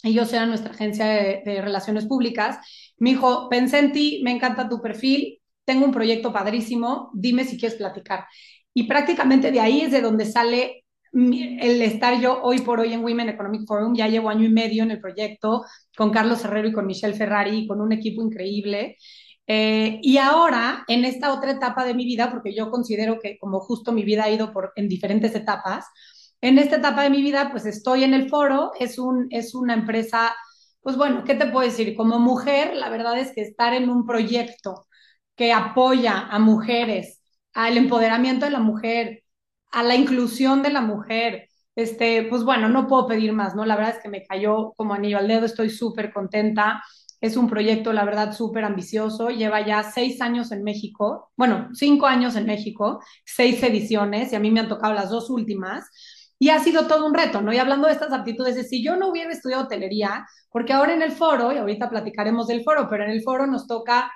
ellos 0.03 0.33
eran 0.33 0.49
nuestra 0.49 0.71
agencia 0.71 1.05
de, 1.05 1.61
relaciones 1.61 2.07
públicas. 2.07 2.59
Me 2.97 3.11
dijo, 3.11 3.51
pensé 3.51 3.79
en 3.79 3.93
ti, 3.93 4.23
me 4.25 4.31
encanta 4.31 4.71
tu 4.71 4.81
perfil, 4.81 5.39
tengo 5.67 5.85
un 5.85 5.93
proyecto 5.93 6.33
padrísimo, 6.33 7.11
dime 7.13 7.45
si 7.45 7.59
quieres 7.59 7.77
platicar. 7.77 8.25
Y 8.73 8.85
prácticamente 8.85 9.53
de 9.53 9.61
ahí 9.61 9.83
es 9.83 9.93
de 9.93 10.01
donde 10.01 10.25
sale 10.25 10.85
el 11.13 11.83
estar 11.83 12.19
yo 12.21 12.41
hoy 12.43 12.61
por 12.61 12.81
hoy 12.81 12.95
en 12.95 13.05
Women 13.05 13.29
Economic 13.29 13.67
Forum, 13.67 13.95
ya 13.95 14.09
llevo 14.09 14.31
año 14.31 14.45
y 14.45 14.51
medio 14.51 14.83
en 14.83 14.93
el 14.93 15.01
proyecto 15.01 15.65
con 15.95 16.11
Carlos 16.11 16.43
Herrero 16.45 16.69
y 16.69 16.73
con 16.73 16.87
Michelle 16.87 17.15
Ferrari, 17.15 17.67
con 17.67 17.83
un 17.83 17.93
equipo 17.93 18.23
increíble. 18.23 18.97
Eh, 19.49 20.01
y 20.03 20.19
ahora, 20.19 20.85
en 20.89 21.05
esta 21.05 21.33
otra 21.33 21.53
etapa 21.53 21.85
de 21.85 21.95
mi 21.95 22.05
vida, 22.05 22.31
porque 22.31 22.55
yo 22.55 22.71
considero 22.71 23.21
que 23.21 23.39
como 23.39 23.61
justo 23.61 23.93
mi 23.93 24.03
vida 24.05 24.25
ha 24.25 24.31
ido 24.31 24.53
por, 24.53 24.73
en 24.77 24.89
diferentes 24.89 25.35
etapas, 25.35 25.87
en 26.41 26.59
esta 26.59 26.77
etapa 26.77 27.03
de 27.03 27.11
mi 27.11 27.23
vida, 27.23 27.51
pues 27.51 27.67
estoy 27.67 28.05
en 28.05 28.15
el 28.15 28.29
foro, 28.29 28.73
es, 28.79 28.99
un, 28.99 29.29
es 29.31 29.55
una 29.55 29.75
empresa, 29.75 30.35
pues 30.81 30.97
bueno, 30.97 31.25
¿qué 31.25 31.35
te 31.35 31.47
puedo 31.47 31.67
decir? 31.69 31.97
Como 31.97 32.19
mujer, 32.19 32.75
la 32.77 32.89
verdad 32.91 33.19
es 33.19 33.33
que 33.33 33.43
estar 33.43 33.73
en 33.75 33.89
un 33.91 34.07
proyecto 34.07 34.87
que 35.37 35.53
apoya 35.53 36.21
a 36.29 36.39
mujeres, 36.39 37.21
al 37.55 37.77
empoderamiento 37.77 38.45
de 38.47 38.53
la 38.53 38.61
mujer, 38.61 39.23
a 39.71 39.83
la 39.83 39.95
inclusión 39.97 40.63
de 40.63 40.71
la 40.71 40.81
mujer, 40.81 41.49
este, 41.75 42.25
pues 42.25 42.43
bueno, 42.45 42.69
no 42.69 42.87
puedo 42.87 43.07
pedir 43.07 43.33
más, 43.33 43.55
¿no? 43.55 43.65
La 43.67 43.77
verdad 43.77 43.97
es 43.97 44.03
que 44.03 44.09
me 44.09 44.25
cayó 44.25 44.73
como 44.77 44.95
anillo 44.95 45.19
al 45.19 45.29
dedo, 45.29 45.45
estoy 45.47 45.69
súper 45.71 46.13
contenta. 46.13 46.83
Es 47.21 47.37
un 47.37 47.49
proyecto, 47.49 47.93
la 47.93 48.05
verdad, 48.05 48.33
súper 48.35 48.65
ambicioso. 48.65 49.31
Lleva 49.31 49.67
ya 49.67 49.83
seis 49.83 50.21
años 50.21 50.53
en 50.53 50.63
México, 50.63 51.31
bueno, 51.37 51.69
cinco 51.73 52.07
años 52.07 52.37
en 52.37 52.47
México, 52.47 53.01
seis 53.25 53.63
ediciones, 53.63 54.33
y 54.33 54.37
a 54.37 54.41
mí 54.41 54.51
me 54.51 54.61
han 54.61 54.69
tocado 54.69 54.95
las 54.95 55.11
dos 55.11 55.31
últimas. 55.31 55.85
Y 56.39 56.51
ha 56.51 56.59
sido 56.59 56.87
todo 56.87 57.07
un 57.07 57.15
reto, 57.15 57.41
¿no? 57.41 57.53
Y 57.53 57.59
hablando 57.59 57.87
de 57.87 57.95
estas 57.95 58.13
aptitudes, 58.13 58.69
si 58.69 58.85
yo 58.85 58.97
no 58.97 59.09
hubiera 59.09 59.33
estudiado 59.33 59.65
hotelería, 59.65 60.27
porque 60.51 60.75
ahora 60.75 60.95
en 60.95 61.03
el 61.03 61.13
foro, 61.13 61.53
y 61.53 61.57
ahorita 61.57 61.89
platicaremos 61.89 62.47
del 62.47 62.63
foro, 62.63 62.89
pero 62.91 63.05
en 63.05 63.11
el 63.11 63.23
foro 63.23 63.47
nos 63.47 63.67
toca 63.67 64.13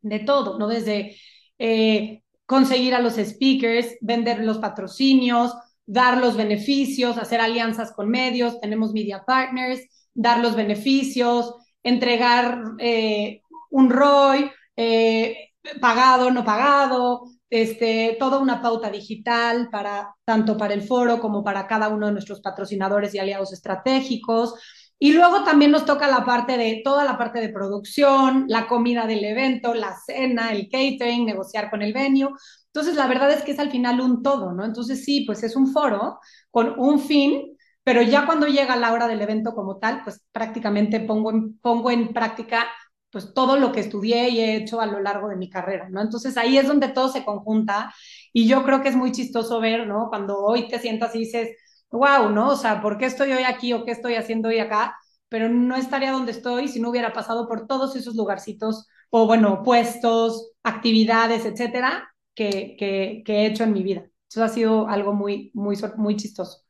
de 0.00 0.20
todo, 0.20 0.58
¿no? 0.58 0.68
Desde 0.68 1.16
eh, 1.58 2.22
conseguir 2.46 2.94
a 2.94 3.00
los 3.00 3.14
speakers, 3.14 3.96
vender 4.00 4.44
los 4.44 4.58
patrocinios, 4.58 5.54
dar 5.86 6.18
los 6.18 6.36
beneficios, 6.36 7.18
hacer 7.18 7.40
alianzas 7.40 7.92
con 7.92 8.08
medios, 8.08 8.60
tenemos 8.60 8.92
media 8.92 9.24
partners, 9.24 9.80
dar 10.14 10.40
los 10.40 10.56
beneficios, 10.56 11.54
entregar 11.86 12.62
eh, 12.78 13.42
un 13.70 13.90
ROI, 13.90 14.50
eh, 14.76 15.50
pagado, 15.80 16.30
no 16.30 16.44
pagado, 16.44 17.22
este, 17.48 18.16
toda 18.18 18.38
una 18.38 18.60
pauta 18.60 18.90
digital 18.90 19.68
para 19.70 20.14
tanto 20.24 20.56
para 20.56 20.74
el 20.74 20.82
foro 20.82 21.20
como 21.20 21.44
para 21.44 21.66
cada 21.66 21.88
uno 21.88 22.06
de 22.06 22.12
nuestros 22.12 22.40
patrocinadores 22.40 23.14
y 23.14 23.18
aliados 23.18 23.52
estratégicos. 23.52 24.54
Y 24.98 25.12
luego 25.12 25.44
también 25.44 25.70
nos 25.70 25.84
toca 25.84 26.08
la 26.08 26.24
parte 26.24 26.56
de 26.56 26.80
toda 26.82 27.04
la 27.04 27.18
parte 27.18 27.40
de 27.40 27.50
producción, 27.50 28.46
la 28.48 28.66
comida 28.66 29.06
del 29.06 29.24
evento, 29.24 29.74
la 29.74 29.94
cena, 30.06 30.52
el 30.52 30.68
catering, 30.70 31.26
negociar 31.26 31.70
con 31.70 31.82
el 31.82 31.92
venue. 31.92 32.30
Entonces, 32.68 32.94
la 32.96 33.06
verdad 33.06 33.30
es 33.30 33.42
que 33.42 33.52
es 33.52 33.58
al 33.58 33.70
final 33.70 34.00
un 34.00 34.22
todo, 34.22 34.52
¿no? 34.52 34.64
Entonces, 34.64 35.04
sí, 35.04 35.24
pues 35.26 35.42
es 35.42 35.54
un 35.54 35.66
foro 35.72 36.18
con 36.50 36.78
un 36.78 36.98
fin, 36.98 37.55
pero 37.86 38.02
ya 38.02 38.26
cuando 38.26 38.48
llega 38.48 38.74
la 38.74 38.92
hora 38.92 39.06
del 39.06 39.22
evento 39.22 39.54
como 39.54 39.78
tal, 39.78 40.02
pues 40.02 40.20
prácticamente 40.32 40.98
pongo 40.98 41.30
en, 41.30 41.56
pongo 41.60 41.92
en 41.92 42.12
práctica 42.12 42.66
pues 43.12 43.32
todo 43.32 43.56
lo 43.56 43.70
que 43.70 43.78
estudié 43.80 44.28
y 44.28 44.40
he 44.40 44.56
hecho 44.56 44.80
a 44.80 44.86
lo 44.86 44.98
largo 45.00 45.28
de 45.28 45.36
mi 45.36 45.48
carrera, 45.48 45.88
¿no? 45.88 46.00
Entonces 46.02 46.36
ahí 46.36 46.58
es 46.58 46.66
donde 46.66 46.88
todo 46.88 47.08
se 47.08 47.24
conjunta 47.24 47.94
y 48.32 48.48
yo 48.48 48.64
creo 48.64 48.82
que 48.82 48.88
es 48.88 48.96
muy 48.96 49.12
chistoso 49.12 49.60
ver, 49.60 49.86
¿no? 49.86 50.08
Cuando 50.08 50.36
hoy 50.38 50.66
te 50.68 50.80
sientas 50.80 51.14
y 51.14 51.20
dices, 51.20 51.50
wow, 51.90 52.28
¿no? 52.30 52.50
O 52.50 52.56
sea, 52.56 52.82
¿por 52.82 52.98
qué 52.98 53.06
estoy 53.06 53.30
hoy 53.32 53.44
aquí 53.44 53.72
o 53.72 53.84
qué 53.84 53.92
estoy 53.92 54.16
haciendo 54.16 54.48
hoy 54.48 54.58
acá? 54.58 54.96
Pero 55.28 55.48
no 55.48 55.76
estaría 55.76 56.10
donde 56.12 56.32
estoy 56.32 56.66
si 56.68 56.80
no 56.80 56.90
hubiera 56.90 57.12
pasado 57.12 57.46
por 57.48 57.68
todos 57.68 57.94
esos 57.96 58.16
lugarcitos 58.16 58.88
o, 59.10 59.26
bueno, 59.26 59.62
puestos, 59.62 60.50
actividades, 60.64 61.44
etcétera, 61.44 62.12
que, 62.34 62.74
que, 62.78 63.22
que 63.24 63.32
he 63.42 63.46
hecho 63.46 63.62
en 63.64 63.72
mi 63.72 63.82
vida. 63.84 64.04
Eso 64.28 64.42
ha 64.44 64.48
sido 64.48 64.88
algo 64.88 65.12
muy, 65.14 65.52
muy, 65.54 65.76
muy 65.96 66.16
chistoso. 66.16 66.65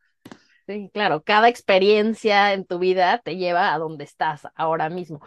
Sí, 0.67 0.91
claro, 0.93 1.23
cada 1.23 1.49
experiencia 1.49 2.53
en 2.53 2.65
tu 2.67 2.81
vida 2.81 3.21
te 3.25 3.37
lleva 3.37 3.73
a 3.73 3.79
donde 3.79 4.03
estás 4.03 4.49
ahora 4.57 4.89
mismo. 4.91 5.21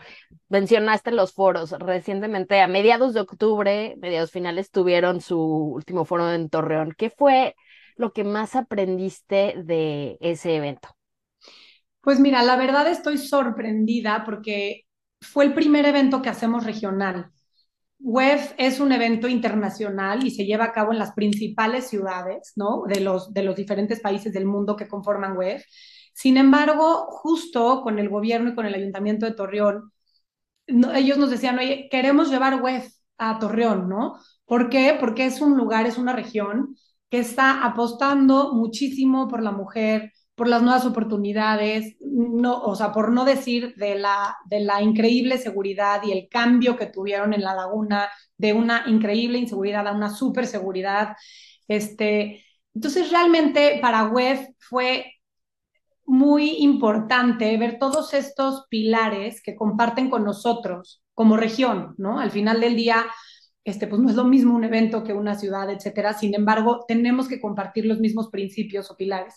Mencionaste 0.50 1.12
los 1.12 1.34
foros. 1.34 1.72
Recientemente, 1.74 2.62
a 2.62 2.68
mediados 2.68 3.14
de 3.14 3.22
octubre, 3.22 3.96
mediados 4.00 4.32
finales, 4.32 4.72
tuvieron 4.72 5.22
su 5.22 5.40
último 5.40 6.06
foro 6.06 6.34
en 6.34 6.50
Torreón. 6.50 6.94
¿Qué 6.98 7.10
fue 7.12 7.56
lo 7.98 8.14
que 8.14 8.24
más 8.26 8.56
aprendiste 8.56 9.56
de 9.64 10.18
ese 10.22 10.56
evento? 10.58 10.90
Pues 12.02 12.20
mira, 12.20 12.44
la 12.44 12.56
verdad 12.56 12.88
estoy 12.88 13.18
sorprendida 13.18 14.24
porque 14.26 14.86
fue 15.22 15.46
el 15.46 15.54
primer 15.54 15.86
evento 15.86 16.22
que 16.22 16.30
hacemos 16.30 16.66
regional. 16.66 17.32
WEF 18.00 18.54
es 18.58 18.80
un 18.80 18.92
evento 18.92 19.28
internacional 19.28 20.26
y 20.26 20.32
se 20.32 20.46
lleva 20.46 20.66
a 20.66 20.72
cabo 20.72 20.94
en 20.94 21.00
las 21.00 21.14
principales 21.14 21.88
ciudades, 21.88 22.54
¿no? 22.56 22.84
De 22.88 23.02
los, 23.02 23.34
de 23.34 23.44
los 23.44 23.56
diferentes 23.56 24.00
países 24.00 24.34
del 24.34 24.46
mundo 24.46 24.76
que 24.76 24.88
conforman 24.88 25.38
WEF. 25.38 25.64
Sin 26.14 26.38
embargo, 26.38 27.08
justo 27.10 27.82
con 27.82 28.00
el 28.00 28.10
gobierno 28.10 28.52
y 28.52 28.56
con 28.56 28.66
el 28.66 28.76
ayuntamiento 28.76 29.26
de 29.26 29.34
Torreón, 29.34 29.92
ellos 30.68 31.18
nos 31.18 31.30
decían, 31.30 31.60
oye, 31.60 31.88
queremos 31.92 32.30
llevar 32.30 32.62
WEF 32.62 32.90
a 33.18 33.40
Torreón, 33.40 33.90
¿no? 33.90 34.18
¿Por 34.46 34.70
qué? 34.70 34.96
Porque 35.00 35.26
es 35.26 35.42
un 35.42 35.58
lugar, 35.58 35.86
es 35.86 35.98
una 35.98 36.14
región 36.14 36.76
que 37.10 37.20
está 37.20 37.66
apostando 37.66 38.54
muchísimo 38.54 39.28
por 39.28 39.42
la 39.44 39.52
mujer, 39.52 40.14
por 40.40 40.48
las 40.48 40.64
nuevas 40.64 40.86
oportunidades, 40.86 41.98
no, 42.00 42.62
o 42.62 42.74
sea, 42.74 42.94
por 42.94 43.12
no 43.12 43.26
decir 43.26 43.76
de 43.76 43.96
la, 43.96 44.38
de 44.46 44.62
la 44.62 44.82
increíble 44.82 45.38
seguridad 45.38 46.02
y 46.04 46.14
el 46.14 46.30
cambio 46.30 46.78
que 46.78 46.86
tuvieron 46.86 47.34
en 47.34 47.42
la 47.44 47.54
laguna, 47.54 48.10
de 48.38 48.54
una 48.54 48.86
increíble 48.88 49.38
inseguridad 49.38 49.86
a 49.86 49.92
una 49.92 50.10
super 50.10 50.48
seguridad. 50.48 51.18
Este, 51.68 52.46
entonces, 52.74 53.12
realmente 53.12 53.80
para 53.82 54.08
WEF 54.08 54.48
fue 54.60 55.14
muy 56.06 56.52
importante 56.60 57.58
ver 57.58 57.78
todos 57.78 58.14
estos 58.14 58.66
pilares 58.70 59.42
que 59.44 59.58
comparten 59.58 60.10
con 60.10 60.24
nosotros 60.24 61.04
como 61.14 61.36
región, 61.36 61.96
¿no? 61.98 62.22
Al 62.22 62.32
final 62.32 62.62
del 62.62 62.78
día, 62.78 63.06
este, 63.66 63.88
pues 63.88 64.02
no 64.02 64.10
es 64.10 64.16
lo 64.16 64.24
mismo 64.24 64.56
un 64.56 64.64
evento 64.64 65.04
que 65.04 65.12
una 65.12 65.36
ciudad, 65.36 65.70
etcétera. 65.70 66.14
Sin 66.14 66.34
embargo, 66.34 66.86
tenemos 66.88 67.28
que 67.28 67.42
compartir 67.42 67.86
los 67.86 68.00
mismos 68.00 68.30
principios 68.30 68.90
o 68.90 68.96
pilares. 68.96 69.36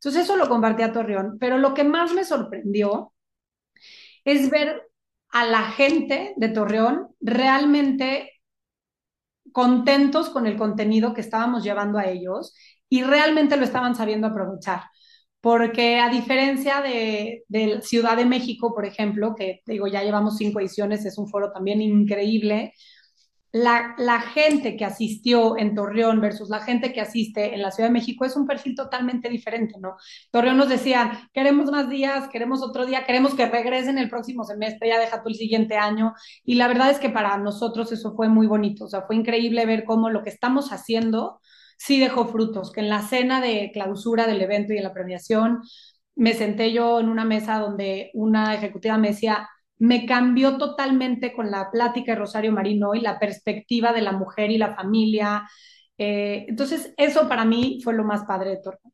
Entonces, 0.00 0.24
eso 0.24 0.36
lo 0.36 0.48
compartí 0.48 0.82
a 0.82 0.92
Torreón. 0.92 1.36
Pero 1.38 1.58
lo 1.58 1.74
que 1.74 1.84
más 1.84 2.12
me 2.14 2.24
sorprendió 2.24 3.12
es 4.24 4.48
ver 4.50 4.82
a 5.30 5.44
la 5.46 5.62
gente 5.72 6.32
de 6.36 6.48
Torreón 6.48 7.08
realmente 7.20 8.30
contentos 9.52 10.30
con 10.30 10.46
el 10.46 10.56
contenido 10.56 11.14
que 11.14 11.20
estábamos 11.20 11.64
llevando 11.64 11.98
a 11.98 12.06
ellos 12.06 12.54
y 12.88 13.02
realmente 13.02 13.56
lo 13.56 13.64
estaban 13.64 13.94
sabiendo 13.94 14.26
aprovechar. 14.28 14.82
Porque 15.40 15.98
a 16.00 16.10
diferencia 16.10 16.82
de, 16.82 17.44
de 17.48 17.80
Ciudad 17.82 18.16
de 18.16 18.26
México, 18.26 18.74
por 18.74 18.84
ejemplo, 18.84 19.34
que 19.34 19.62
digo, 19.66 19.86
ya 19.86 20.02
llevamos 20.02 20.36
cinco 20.36 20.60
ediciones, 20.60 21.04
es 21.06 21.16
un 21.18 21.28
foro 21.28 21.50
también 21.52 21.80
increíble, 21.80 22.74
la, 23.52 23.94
la, 23.98 24.20
gente 24.20 24.76
que 24.76 24.84
asistió 24.84 25.58
en 25.58 25.74
Torreón 25.74 26.20
versus 26.20 26.48
la 26.50 26.60
gente 26.60 26.92
que 26.92 27.00
asiste 27.00 27.54
en 27.54 27.62
la 27.62 27.70
Ciudad 27.70 27.88
de 27.88 27.92
México 27.94 28.24
es 28.24 28.36
un 28.36 28.46
perfil 28.46 28.74
totalmente 28.74 29.28
diferente, 29.28 29.74
¿no? 29.80 29.96
Torreón 30.30 30.56
nos 30.56 30.68
decía, 30.68 31.28
queremos 31.32 31.70
más 31.70 31.88
días, 31.88 32.28
queremos 32.28 32.62
otro 32.62 32.86
día, 32.86 33.04
queremos 33.04 33.34
que 33.34 33.46
regresen 33.46 33.98
el 33.98 34.08
próximo 34.08 34.44
semestre, 34.44 34.88
ya 34.88 35.00
deja 35.00 35.22
tú 35.22 35.28
el 35.30 35.34
siguiente 35.34 35.76
año. 35.76 36.14
Y 36.44 36.54
la 36.54 36.68
verdad 36.68 36.90
es 36.90 36.98
que 36.98 37.10
para 37.10 37.36
nosotros 37.38 37.90
eso 37.92 38.14
fue 38.14 38.28
muy 38.28 38.46
bonito, 38.46 38.84
o 38.84 38.88
sea, 38.88 39.02
fue 39.02 39.16
increíble 39.16 39.66
ver 39.66 39.84
cómo 39.84 40.10
lo 40.10 40.22
que 40.22 40.30
estamos 40.30 40.72
haciendo 40.72 41.40
sí 41.76 41.98
dejó 41.98 42.26
frutos, 42.26 42.72
que 42.72 42.80
en 42.80 42.88
la 42.90 43.02
cena 43.02 43.40
de 43.40 43.70
clausura 43.72 44.26
del 44.26 44.42
evento 44.42 44.74
y 44.74 44.76
en 44.78 44.84
la 44.84 44.92
premiación 44.92 45.60
me 46.14 46.34
senté 46.34 46.72
yo 46.72 47.00
en 47.00 47.08
una 47.08 47.24
mesa 47.24 47.58
donde 47.58 48.10
una 48.14 48.54
ejecutiva 48.54 48.98
me 48.98 49.08
decía, 49.08 49.48
me 49.80 50.06
cambió 50.06 50.58
totalmente 50.58 51.32
con 51.34 51.50
la 51.50 51.70
plática 51.72 52.12
de 52.14 52.18
Rosario 52.20 52.52
Marino 52.52 52.94
y 52.94 53.02
la 53.02 53.18
perspectiva 53.20 53.92
de 53.92 54.02
la 54.02 54.12
mujer 54.12 54.50
y 54.52 54.58
la 54.58 54.76
familia. 54.76 55.48
Eh, 55.98 56.46
entonces, 56.48 56.94
eso 56.98 57.28
para 57.28 57.44
mí 57.46 57.80
fue 57.84 57.94
lo 57.94 58.04
más 58.04 58.24
padre 58.26 58.50
de 58.52 58.58
Torreón. 58.62 58.92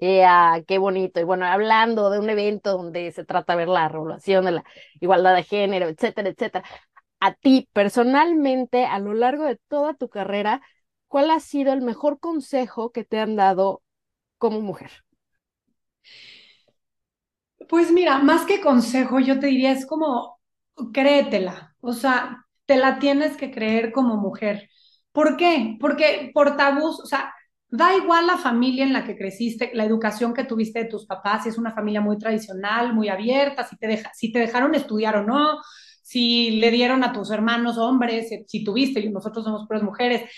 Yeah, 0.00 0.62
qué 0.68 0.78
bonito. 0.78 1.18
Y 1.20 1.24
bueno, 1.24 1.44
hablando 1.46 2.08
de 2.10 2.20
un 2.20 2.30
evento 2.30 2.72
donde 2.76 3.10
se 3.10 3.24
trata 3.24 3.54
de 3.54 3.58
ver 3.58 3.68
la 3.68 3.88
regulación 3.88 4.44
de 4.44 4.52
la 4.52 4.64
igualdad 5.00 5.34
de 5.34 5.42
género, 5.42 5.88
etcétera, 5.88 6.28
etcétera. 6.28 6.64
A 7.20 7.34
ti, 7.34 7.68
personalmente, 7.72 8.86
a 8.86 8.98
lo 9.00 9.14
largo 9.14 9.44
de 9.44 9.56
toda 9.68 9.94
tu 9.94 10.08
carrera, 10.10 10.62
¿cuál 11.08 11.30
ha 11.32 11.40
sido 11.40 11.72
el 11.72 11.82
mejor 11.82 12.20
consejo 12.20 12.92
que 12.92 13.04
te 13.04 13.20
han 13.20 13.36
dado 13.36 13.82
como 14.38 14.60
mujer? 14.62 14.90
Pues 17.68 17.92
mira, 17.92 18.18
más 18.18 18.46
que 18.46 18.60
consejo, 18.60 19.20
yo 19.20 19.38
te 19.38 19.48
diría, 19.48 19.72
es 19.72 19.86
como 19.86 20.40
créetela, 20.92 21.74
o 21.80 21.92
sea, 21.92 22.46
te 22.66 22.76
la 22.76 22.98
tienes 22.98 23.36
que 23.36 23.50
creer 23.50 23.92
como 23.92 24.16
mujer. 24.16 24.68
¿Por 25.12 25.36
qué? 25.36 25.76
Porque 25.80 26.30
por 26.32 26.56
tabús, 26.56 27.00
o 27.00 27.06
sea, 27.06 27.32
da 27.68 27.94
igual 27.96 28.26
la 28.26 28.38
familia 28.38 28.84
en 28.84 28.92
la 28.94 29.04
que 29.04 29.16
creciste, 29.16 29.70
la 29.74 29.84
educación 29.84 30.32
que 30.32 30.44
tuviste 30.44 30.80
de 30.80 30.84
tus 30.86 31.06
papás, 31.06 31.42
si 31.42 31.50
es 31.50 31.58
una 31.58 31.74
familia 31.74 32.00
muy 32.00 32.16
tradicional, 32.18 32.94
muy 32.94 33.08
abierta, 33.08 33.64
si 33.66 33.76
te, 33.76 33.86
deja, 33.86 34.10
si 34.14 34.32
te 34.32 34.38
dejaron 34.38 34.74
estudiar 34.74 35.16
o 35.16 35.24
no, 35.24 35.58
si 36.02 36.52
le 36.52 36.70
dieron 36.70 37.04
a 37.04 37.12
tus 37.12 37.30
hermanos 37.30 37.76
hombres, 37.76 38.30
si 38.46 38.64
tuviste, 38.64 39.00
y 39.00 39.10
nosotros 39.10 39.44
somos 39.44 39.66
puras 39.66 39.82
mujeres, 39.82 40.30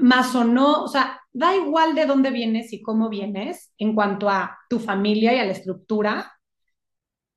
más 0.00 0.34
o 0.34 0.44
no, 0.44 0.84
o 0.84 0.88
sea, 0.88 1.20
da 1.32 1.54
igual 1.56 1.94
de 1.94 2.04
dónde 2.06 2.30
vienes 2.30 2.72
y 2.72 2.82
cómo 2.82 3.08
vienes 3.08 3.72
en 3.78 3.94
cuanto 3.94 4.28
a 4.28 4.58
tu 4.68 4.78
familia 4.80 5.34
y 5.34 5.38
a 5.38 5.44
la 5.44 5.52
estructura. 5.52 6.30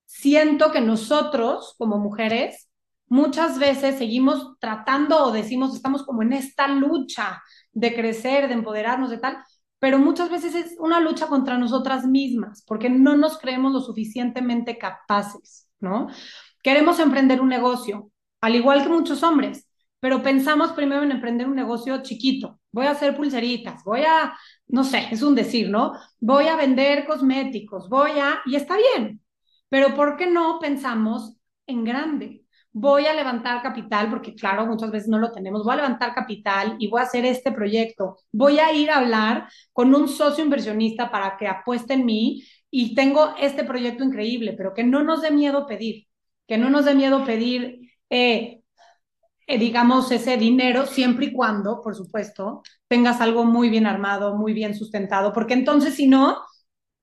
Siento 0.07 0.71
que 0.71 0.79
nosotros, 0.79 1.75
como 1.77 1.99
mujeres, 1.99 2.69
muchas 3.09 3.59
veces 3.59 3.97
seguimos 3.97 4.57
tratando 4.59 5.25
o 5.25 5.31
decimos, 5.31 5.75
estamos 5.75 6.03
como 6.03 6.23
en 6.23 6.31
esta 6.33 6.67
lucha 6.69 7.43
de 7.73 7.93
crecer, 7.93 8.47
de 8.47 8.53
empoderarnos, 8.53 9.09
de 9.09 9.17
tal, 9.17 9.37
pero 9.79 9.99
muchas 9.99 10.29
veces 10.29 10.55
es 10.55 10.75
una 10.79 11.01
lucha 11.01 11.27
contra 11.27 11.57
nosotras 11.57 12.05
mismas, 12.05 12.63
porque 12.65 12.89
no 12.89 13.17
nos 13.17 13.37
creemos 13.37 13.73
lo 13.73 13.81
suficientemente 13.81 14.77
capaces, 14.77 15.69
¿no? 15.81 16.07
Queremos 16.63 16.99
emprender 16.99 17.41
un 17.41 17.49
negocio, 17.49 18.09
al 18.41 18.55
igual 18.55 18.83
que 18.83 18.89
muchos 18.89 19.23
hombres, 19.23 19.67
pero 19.99 20.23
pensamos 20.23 20.71
primero 20.71 21.03
en 21.03 21.11
emprender 21.11 21.47
un 21.47 21.55
negocio 21.55 22.01
chiquito. 22.01 22.59
Voy 22.71 22.85
a 22.85 22.91
hacer 22.91 23.15
pulseritas, 23.15 23.83
voy 23.83 24.01
a, 24.01 24.37
no 24.67 24.85
sé, 24.85 25.07
es 25.11 25.21
un 25.21 25.35
decir, 25.35 25.69
¿no? 25.69 25.93
Voy 26.19 26.47
a 26.47 26.55
vender 26.55 27.05
cosméticos, 27.05 27.89
voy 27.89 28.11
a, 28.11 28.41
y 28.45 28.55
está 28.55 28.77
bien, 28.77 29.21
pero 29.69 29.95
¿por 29.95 30.17
qué 30.17 30.27
no 30.27 30.59
pensamos 30.59 31.35
en 31.65 31.83
grande? 31.83 32.43
Voy 32.71 33.05
a 33.07 33.13
levantar 33.13 33.61
capital, 33.63 34.09
porque 34.09 34.35
claro, 34.35 34.65
muchas 34.67 34.91
veces 34.91 35.09
no 35.09 35.17
lo 35.17 35.31
tenemos, 35.31 35.63
voy 35.63 35.73
a 35.73 35.77
levantar 35.77 36.13
capital 36.13 36.75
y 36.79 36.87
voy 36.87 36.99
a 37.01 37.03
hacer 37.05 37.25
este 37.25 37.51
proyecto. 37.51 38.17
Voy 38.31 38.59
a 38.59 38.71
ir 38.73 38.91
a 38.91 38.97
hablar 38.99 39.49
con 39.73 39.93
un 39.95 40.07
socio 40.07 40.43
inversionista 40.43 41.09
para 41.09 41.37
que 41.37 41.47
apueste 41.47 41.93
en 41.93 42.05
mí 42.05 42.43
y 42.69 42.93
tengo 42.95 43.33
este 43.39 43.63
proyecto 43.63 44.03
increíble, 44.03 44.53
pero 44.53 44.73
que 44.73 44.83
no 44.83 45.03
nos 45.03 45.21
dé 45.21 45.31
miedo 45.31 45.65
pedir, 45.65 46.05
que 46.47 46.57
no 46.57 46.69
nos 46.69 46.85
dé 46.85 46.93
miedo 46.95 47.25
pedir, 47.25 47.91
eh, 48.09 48.61
eh, 49.47 49.57
digamos, 49.57 50.11
ese 50.11 50.37
dinero, 50.37 50.85
siempre 50.85 51.27
y 51.27 51.33
cuando, 51.33 51.81
por 51.81 51.95
supuesto, 51.95 52.63
tengas 52.87 53.21
algo 53.21 53.45
muy 53.45 53.69
bien 53.69 53.87
armado, 53.87 54.35
muy 54.37 54.53
bien 54.53 54.75
sustentado, 54.75 55.33
porque 55.33 55.53
entonces 55.53 55.95
si 55.95 56.07
no, 56.07 56.37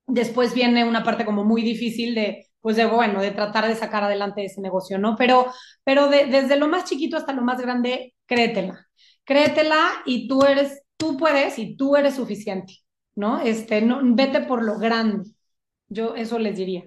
después 0.07 0.55
viene 0.55 0.85
una 0.85 1.03
parte 1.05 1.25
como 1.25 1.45
muy 1.45 1.63
difícil 1.63 2.15
de, 2.15 2.49
pues 2.65 2.77
de, 2.77 2.87
bueno, 2.87 3.21
de 3.21 3.31
tratar 3.31 3.69
de 3.69 3.75
sacar 3.77 4.05
adelante 4.05 4.43
ese 4.43 4.63
negocio, 4.63 4.99
¿no? 4.99 5.17
Pero, 5.17 5.53
pero 5.85 6.09
desde 6.09 6.57
lo 6.57 6.67
más 6.67 6.87
chiquito 6.87 7.19
hasta 7.19 7.35
lo 7.35 7.43
más 7.43 7.61
grande, 7.61 8.15
créetela, 8.27 8.89
créetela 9.25 9.77
y 10.07 10.29
tú 10.29 10.45
eres, 10.47 10.83
tú 10.97 11.19
puedes 11.19 11.59
y 11.59 11.77
tú 11.77 11.95
eres 11.97 12.15
suficiente, 12.17 12.73
¿no? 13.17 13.41
Este, 13.43 13.83
no, 13.83 14.01
vete 14.03 14.41
por 14.41 14.65
lo 14.65 14.79
grande, 14.79 15.31
yo 15.89 16.15
eso 16.17 16.39
les 16.39 16.57
diría 16.57 16.85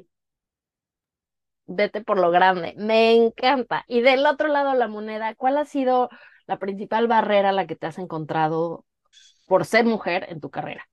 vete 1.65 2.01
por 2.03 2.17
lo 2.19 2.31
grande. 2.31 2.73
Me 2.77 3.13
encanta. 3.13 3.83
Y 3.87 4.01
del 4.01 4.25
otro 4.25 4.47
lado 4.47 4.71
de 4.71 4.77
la 4.77 4.87
moneda, 4.87 5.35
¿cuál 5.35 5.57
ha 5.57 5.65
sido 5.65 6.09
la 6.47 6.59
principal 6.59 7.07
barrera 7.07 7.49
a 7.49 7.51
la 7.53 7.67
que 7.67 7.75
te 7.75 7.87
has 7.87 7.97
encontrado 7.99 8.85
por 9.47 9.65
ser 9.65 9.85
mujer 9.85 10.25
en 10.29 10.41
tu 10.41 10.49
carrera? 10.49 10.87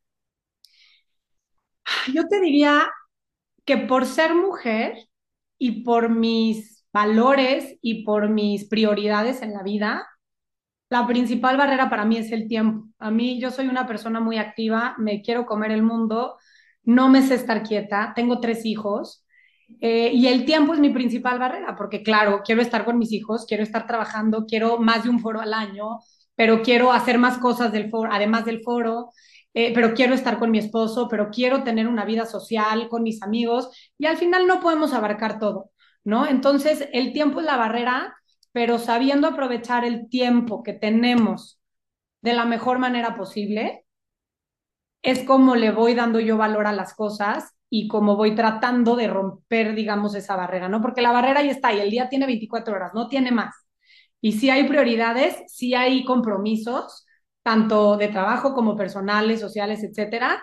Yo 2.14 2.26
te 2.28 2.40
diría 2.40 2.90
que 3.64 3.77
por 3.79 4.07
ser 4.07 4.35
mujer 4.35 4.94
y 5.59 5.83
por 5.83 6.11
mis 6.11 6.87
valores 6.92 7.77
y 7.81 8.05
por 8.05 8.29
mis 8.29 8.66
prioridades 8.68 9.42
en 9.42 9.53
la 9.53 9.62
vida, 9.62 10.07
la 10.90 11.07
principal 11.07 11.57
barrera 11.57 11.90
para 11.90 12.05
mí 12.05 12.18
es 12.18 12.31
el 12.33 12.46
tiempo. 12.46 12.88
A 12.98 13.11
mí 13.11 13.40
yo 13.40 13.50
soy 13.50 13.68
una 13.68 13.87
persona 13.87 14.20
muy 14.20 14.38
activa, 14.38 14.94
me 14.98 15.22
quiero 15.22 15.46
comer 15.46 15.72
el 15.72 15.83
mundo, 15.83 16.37
no 16.85 17.09
me 17.09 17.22
sé 17.22 17.35
estar 17.35 17.62
quieta, 17.62 18.12
tengo 18.14 18.40
tres 18.40 18.64
hijos 18.64 19.24
eh, 19.81 20.11
y 20.12 20.29
el 20.29 20.44
tiempo 20.44 20.74
es 20.74 20.81
mi 20.81 20.90
principal 20.90 21.38
barrera, 21.38 21.74
porque 21.77 22.03
claro, 22.03 22.42
quiero 22.44 22.62
estar 22.62 22.85
con 22.85 22.98
mis 22.98 23.12
hijos, 23.12 23.46
quiero 23.46 23.62
estar 23.62 23.87
trabajando, 23.87 24.44
quiero 24.46 24.79
más 24.79 25.05
de 25.05 25.11
un 25.11 25.20
foro 25.20 25.40
al 25.40 25.55
año, 25.55 26.00
pero 26.37 26.62
quiero 26.62 26.92
hacer 26.92 27.18
más 27.18 27.38
cosas 27.38 27.72
del 27.72 27.90
foro, 27.90 28.11
además 28.12 28.44
del 28.44 28.62
foro, 28.62 29.11
eh, 29.54 29.72
pero 29.74 29.94
quiero 29.94 30.14
estar 30.14 30.38
con 30.38 30.50
mi 30.50 30.58
esposo, 30.58 31.08
pero 31.08 31.30
quiero 31.30 31.62
tener 31.64 31.88
una 31.88 32.04
vida 32.04 32.26
social 32.26 32.88
con 32.88 33.02
mis 33.02 33.22
amigos, 33.22 33.70
y 33.98 34.06
al 34.06 34.16
final 34.16 34.46
no 34.46 34.60
podemos 34.60 34.92
abarcar 34.92 35.38
todo, 35.38 35.70
¿no? 36.04 36.26
Entonces, 36.26 36.88
el 36.92 37.12
tiempo 37.12 37.40
es 37.40 37.46
la 37.46 37.56
barrera, 37.56 38.16
pero 38.52 38.78
sabiendo 38.78 39.28
aprovechar 39.28 39.84
el 39.84 40.08
tiempo 40.08 40.62
que 40.62 40.72
tenemos 40.74 41.60
de 42.22 42.34
la 42.34 42.44
mejor 42.46 42.78
manera 42.78 43.16
posible, 43.16 43.84
es 45.02 45.22
como 45.24 45.54
le 45.56 45.70
voy 45.70 45.94
dando 45.94 46.18
yo 46.20 46.36
valor 46.36 46.66
a 46.66 46.72
las 46.72 46.94
cosas 46.94 47.54
y 47.70 47.88
como 47.88 48.16
voy 48.16 48.34
tratando 48.34 48.96
de 48.96 49.08
romper, 49.08 49.74
digamos, 49.74 50.14
esa 50.14 50.36
barrera, 50.36 50.68
¿no? 50.68 50.80
Porque 50.80 51.02
la 51.02 51.12
barrera 51.12 51.42
ya 51.42 51.50
está 51.50 51.72
y 51.74 51.80
el 51.80 51.90
día 51.90 52.08
tiene 52.08 52.26
24 52.26 52.74
horas, 52.74 52.92
no 52.94 53.08
tiene 53.08 53.30
más. 53.30 53.54
Y 54.20 54.32
si 54.32 54.48
hay 54.50 54.64
prioridades, 54.66 55.36
si 55.48 55.74
hay 55.74 56.04
compromisos, 56.04 57.03
tanto 57.44 57.96
de 57.98 58.09
trabajo 58.09 58.54
como 58.54 58.76
personales, 58.76 59.40
sociales, 59.40 59.85
etcétera. 59.85 60.42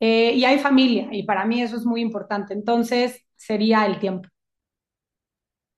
Eh, 0.00 0.32
y 0.34 0.44
hay 0.46 0.58
familia, 0.60 1.08
y 1.12 1.24
para 1.24 1.46
mí 1.46 1.62
eso 1.62 1.76
es 1.76 1.86
muy 1.86 2.00
importante. 2.02 2.54
Entonces, 2.54 3.22
sería 3.36 3.86
el 3.86 4.00
tiempo. 4.00 4.28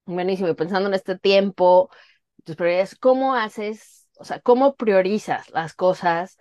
Buenísimo, 0.07 0.49
y 0.49 0.55
pensando 0.55 0.89
en 0.89 0.95
este 0.95 1.19
tiempo, 1.19 1.91
tus 2.45 2.57
prioridades, 2.57 2.97
¿cómo 2.99 3.35
haces, 3.35 4.09
o 4.19 4.25
sea, 4.25 4.41
cómo 4.41 4.77
priorizas 4.77 5.51
las 5.51 5.75
cosas? 5.75 6.39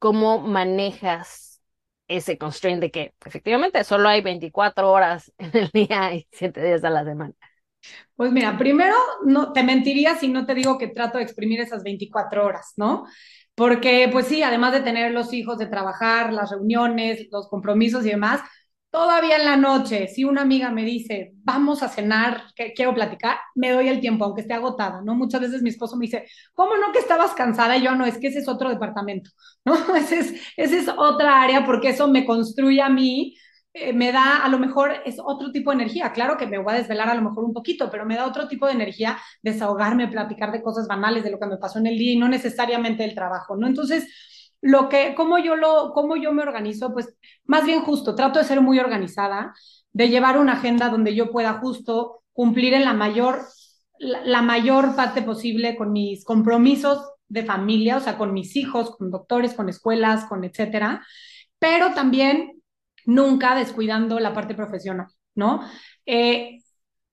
¿Cómo 0.00 0.40
manejas 0.40 1.62
ese 2.08 2.38
constraint 2.38 2.80
de 2.82 2.90
que 2.92 3.14
efectivamente 3.26 3.84
solo 3.84 4.08
hay 4.08 4.22
24 4.22 4.92
horas 4.92 5.32
en 5.38 5.56
el 5.56 5.70
día 5.72 6.14
y 6.14 6.28
7 6.32 6.62
días 6.64 6.84
a 6.84 6.90
la 6.90 7.04
semana? 7.04 7.34
Pues 8.16 8.32
mira, 8.32 8.58
primero 8.58 8.94
no 9.24 9.52
te 9.52 9.62
mentiría 9.62 10.16
si 10.16 10.28
no 10.28 10.46
te 10.46 10.54
digo 10.54 10.78
que 10.78 10.88
trato 10.88 11.18
de 11.18 11.24
exprimir 11.24 11.60
esas 11.60 11.82
24 11.84 12.44
horas, 12.44 12.72
¿no? 12.76 13.06
Porque 13.58 14.08
pues 14.10 14.26
sí, 14.26 14.42
además 14.42 14.72
de 14.72 14.80
tener 14.80 15.12
los 15.12 15.32
hijos, 15.34 15.58
de 15.58 15.66
trabajar, 15.66 16.32
las 16.32 16.50
reuniones, 16.50 17.28
los 17.30 17.48
compromisos 17.48 18.06
y 18.06 18.10
demás, 18.10 18.40
Todavía 18.90 19.36
en 19.36 19.44
la 19.44 19.56
noche, 19.58 20.08
si 20.08 20.24
una 20.24 20.40
amiga 20.42 20.70
me 20.70 20.82
dice, 20.82 21.32
vamos 21.44 21.82
a 21.82 21.90
cenar, 21.90 22.44
que 22.56 22.72
quiero 22.72 22.94
platicar, 22.94 23.36
me 23.54 23.70
doy 23.70 23.86
el 23.88 24.00
tiempo, 24.00 24.24
aunque 24.24 24.40
esté 24.40 24.54
agotada, 24.54 25.02
¿no? 25.02 25.14
Muchas 25.14 25.42
veces 25.42 25.60
mi 25.60 25.68
esposo 25.68 25.94
me 25.96 26.06
dice, 26.06 26.26
¿cómo 26.54 26.74
no 26.78 26.90
que 26.90 26.98
estabas 26.98 27.32
cansada? 27.34 27.76
Y 27.76 27.82
yo 27.82 27.94
no, 27.94 28.06
es 28.06 28.16
que 28.16 28.28
ese 28.28 28.38
es 28.38 28.48
otro 28.48 28.70
departamento, 28.70 29.30
¿no? 29.66 29.94
Ese 29.94 30.20
es, 30.20 30.34
ese 30.56 30.78
es 30.78 30.88
otra 30.88 31.42
área 31.42 31.66
porque 31.66 31.90
eso 31.90 32.08
me 32.08 32.24
construye 32.24 32.80
a 32.80 32.88
mí, 32.88 33.36
eh, 33.74 33.92
me 33.92 34.12
da, 34.12 34.38
a 34.38 34.48
lo 34.48 34.58
mejor 34.58 34.92
es 35.04 35.18
otro 35.22 35.52
tipo 35.52 35.70
de 35.70 35.76
energía. 35.76 36.12
Claro 36.12 36.36
que 36.36 36.46
me 36.46 36.58
voy 36.58 36.74
a 36.74 36.78
desvelar 36.78 37.08
a 37.08 37.14
lo 37.14 37.22
mejor 37.22 37.44
un 37.44 37.52
poquito, 37.52 37.90
pero 37.90 38.06
me 38.06 38.16
da 38.16 38.26
otro 38.26 38.48
tipo 38.48 38.66
de 38.66 38.72
energía 38.72 39.18
desahogarme, 39.42 40.08
platicar 40.08 40.52
de 40.52 40.62
cosas 40.62 40.88
banales, 40.88 41.24
de 41.24 41.30
lo 41.30 41.38
que 41.38 41.46
me 41.46 41.58
pasó 41.58 41.78
en 41.78 41.86
el 41.86 41.98
día 41.98 42.12
y 42.12 42.16
no 42.18 42.28
necesariamente 42.28 43.04
el 43.04 43.14
trabajo, 43.14 43.56
¿no? 43.56 43.66
Entonces, 43.66 44.06
lo 44.60 44.88
que, 44.88 45.14
cómo 45.14 45.38
yo 45.38 45.54
lo, 45.56 45.92
cómo 45.92 46.16
yo 46.16 46.32
me 46.32 46.42
organizo, 46.42 46.92
pues 46.92 47.14
más 47.44 47.64
bien 47.64 47.80
justo, 47.82 48.14
trato 48.14 48.38
de 48.38 48.44
ser 48.44 48.60
muy 48.60 48.78
organizada, 48.78 49.54
de 49.92 50.08
llevar 50.08 50.38
una 50.38 50.54
agenda 50.54 50.88
donde 50.88 51.14
yo 51.14 51.30
pueda 51.30 51.54
justo 51.54 52.22
cumplir 52.32 52.74
en 52.74 52.84
la 52.84 52.92
mayor, 52.94 53.40
la, 53.98 54.42
mayor 54.42 54.96
parte 54.96 55.22
posible 55.22 55.76
con 55.76 55.92
mis 55.92 56.24
compromisos 56.24 57.12
de 57.28 57.44
familia, 57.44 57.96
o 57.96 58.00
sea, 58.00 58.16
con 58.18 58.32
mis 58.32 58.56
hijos, 58.56 58.96
con 58.96 59.10
doctores, 59.10 59.54
con 59.54 59.68
escuelas, 59.68 60.24
con 60.26 60.44
etcétera, 60.44 61.04
pero 61.58 61.94
también 61.94 62.57
nunca 63.08 63.54
descuidando 63.54 64.20
la 64.20 64.34
parte 64.34 64.54
profesional, 64.54 65.06
¿no? 65.34 65.62
Eh, 66.04 66.58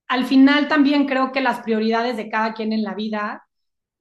al 0.08 0.26
final 0.26 0.68
también 0.68 1.06
creo 1.06 1.32
que 1.32 1.40
las 1.40 1.60
prioridades 1.60 2.16
de 2.18 2.28
cada 2.30 2.52
quien 2.54 2.72
en 2.72 2.82
la 2.82 2.94
vida 2.94 3.44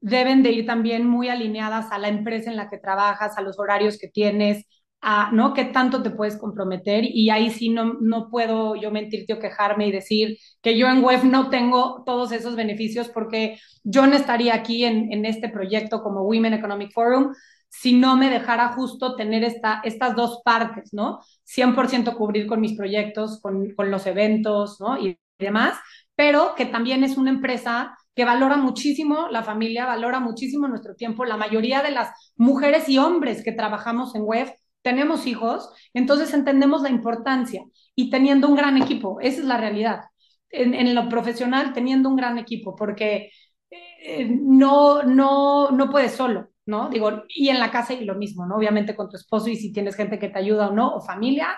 deben 0.01 0.43
de 0.43 0.51
ir 0.51 0.65
también 0.65 1.07
muy 1.07 1.29
alineadas 1.29 1.91
a 1.91 1.97
la 1.97 2.09
empresa 2.09 2.51
en 2.51 2.57
la 2.57 2.69
que 2.69 2.77
trabajas, 2.79 3.37
a 3.37 3.41
los 3.41 3.57
horarios 3.59 3.97
que 3.97 4.09
tienes, 4.09 4.65
a, 5.01 5.31
¿no? 5.31 5.53
¿Qué 5.53 5.65
tanto 5.65 6.03
te 6.03 6.11
puedes 6.11 6.37
comprometer? 6.37 7.05
Y 7.05 7.29
ahí 7.29 7.49
sí 7.49 7.69
no, 7.69 7.95
no 8.01 8.29
puedo 8.29 8.75
yo 8.75 8.91
mentirte 8.91 9.33
o 9.33 9.39
quejarme 9.39 9.87
y 9.87 9.91
decir 9.91 10.37
que 10.61 10.77
yo 10.77 10.87
en 10.89 11.01
web 11.01 11.23
no 11.23 11.49
tengo 11.49 12.03
todos 12.05 12.33
esos 12.33 12.55
beneficios 12.57 13.09
porque 13.09 13.57
yo 13.83 14.05
no 14.05 14.15
estaría 14.15 14.53
aquí 14.53 14.83
en, 14.83 15.13
en 15.13 15.25
este 15.25 15.47
proyecto 15.49 16.03
como 16.03 16.23
Women 16.23 16.55
Economic 16.55 16.91
Forum 16.93 17.33
si 17.69 17.93
no 17.93 18.15
me 18.17 18.29
dejara 18.29 18.69
justo 18.73 19.15
tener 19.15 19.43
esta, 19.43 19.81
estas 19.83 20.15
dos 20.15 20.41
partes, 20.43 20.93
¿no? 20.93 21.19
100% 21.43 22.15
cubrir 22.15 22.47
con 22.47 22.61
mis 22.61 22.77
proyectos, 22.77 23.39
con, 23.41 23.73
con 23.75 23.91
los 23.91 24.05
eventos, 24.07 24.79
¿no? 24.79 24.97
Y 24.97 25.19
demás, 25.37 25.77
pero 26.15 26.55
que 26.55 26.65
también 26.65 27.03
es 27.03 27.17
una 27.17 27.29
empresa 27.29 27.97
que 28.15 28.25
valora 28.25 28.57
muchísimo 28.57 29.27
la 29.29 29.43
familia, 29.43 29.85
valora 29.85 30.19
muchísimo 30.19 30.67
nuestro 30.67 30.95
tiempo. 30.95 31.25
La 31.25 31.37
mayoría 31.37 31.81
de 31.81 31.91
las 31.91 32.09
mujeres 32.37 32.87
y 32.89 32.97
hombres 32.97 33.43
que 33.43 33.51
trabajamos 33.51 34.15
en 34.15 34.23
web 34.23 34.53
tenemos 34.81 35.25
hijos, 35.25 35.69
entonces 35.93 36.33
entendemos 36.33 36.83
la 36.83 36.89
importancia 36.89 37.63
y 37.95 38.09
teniendo 38.09 38.47
un 38.47 38.55
gran 38.55 38.77
equipo, 38.81 39.19
esa 39.19 39.41
es 39.41 39.47
la 39.47 39.57
realidad. 39.57 40.01
En, 40.49 40.95
lo 40.95 41.09
profesional, 41.09 41.73
teniendo 41.73 42.07
un 42.07 42.15
gran 42.15 42.37
equipo, 42.37 42.75
porque 42.75 43.31
eh, 43.69 44.25
no, 44.29 45.03
no, 45.03 45.71
no 45.71 45.89
puedes 45.89 46.13
solo, 46.13 46.49
¿no? 46.65 46.89
Digo, 46.89 47.23
y 47.29 47.49
en 47.49 47.59
la 47.59 47.71
casa 47.71 47.93
y 47.93 48.05
lo 48.05 48.15
mismo, 48.15 48.45
¿no? 48.45 48.55
Obviamente 48.57 48.95
con 48.95 49.09
tu 49.09 49.17
esposo 49.17 49.49
y 49.49 49.55
si 49.57 49.71
tienes 49.73 49.95
gente 49.95 50.19
que 50.19 50.29
te 50.29 50.39
ayuda 50.39 50.69
o 50.69 50.73
no, 50.73 50.95
o 50.95 51.01
familia, 51.01 51.57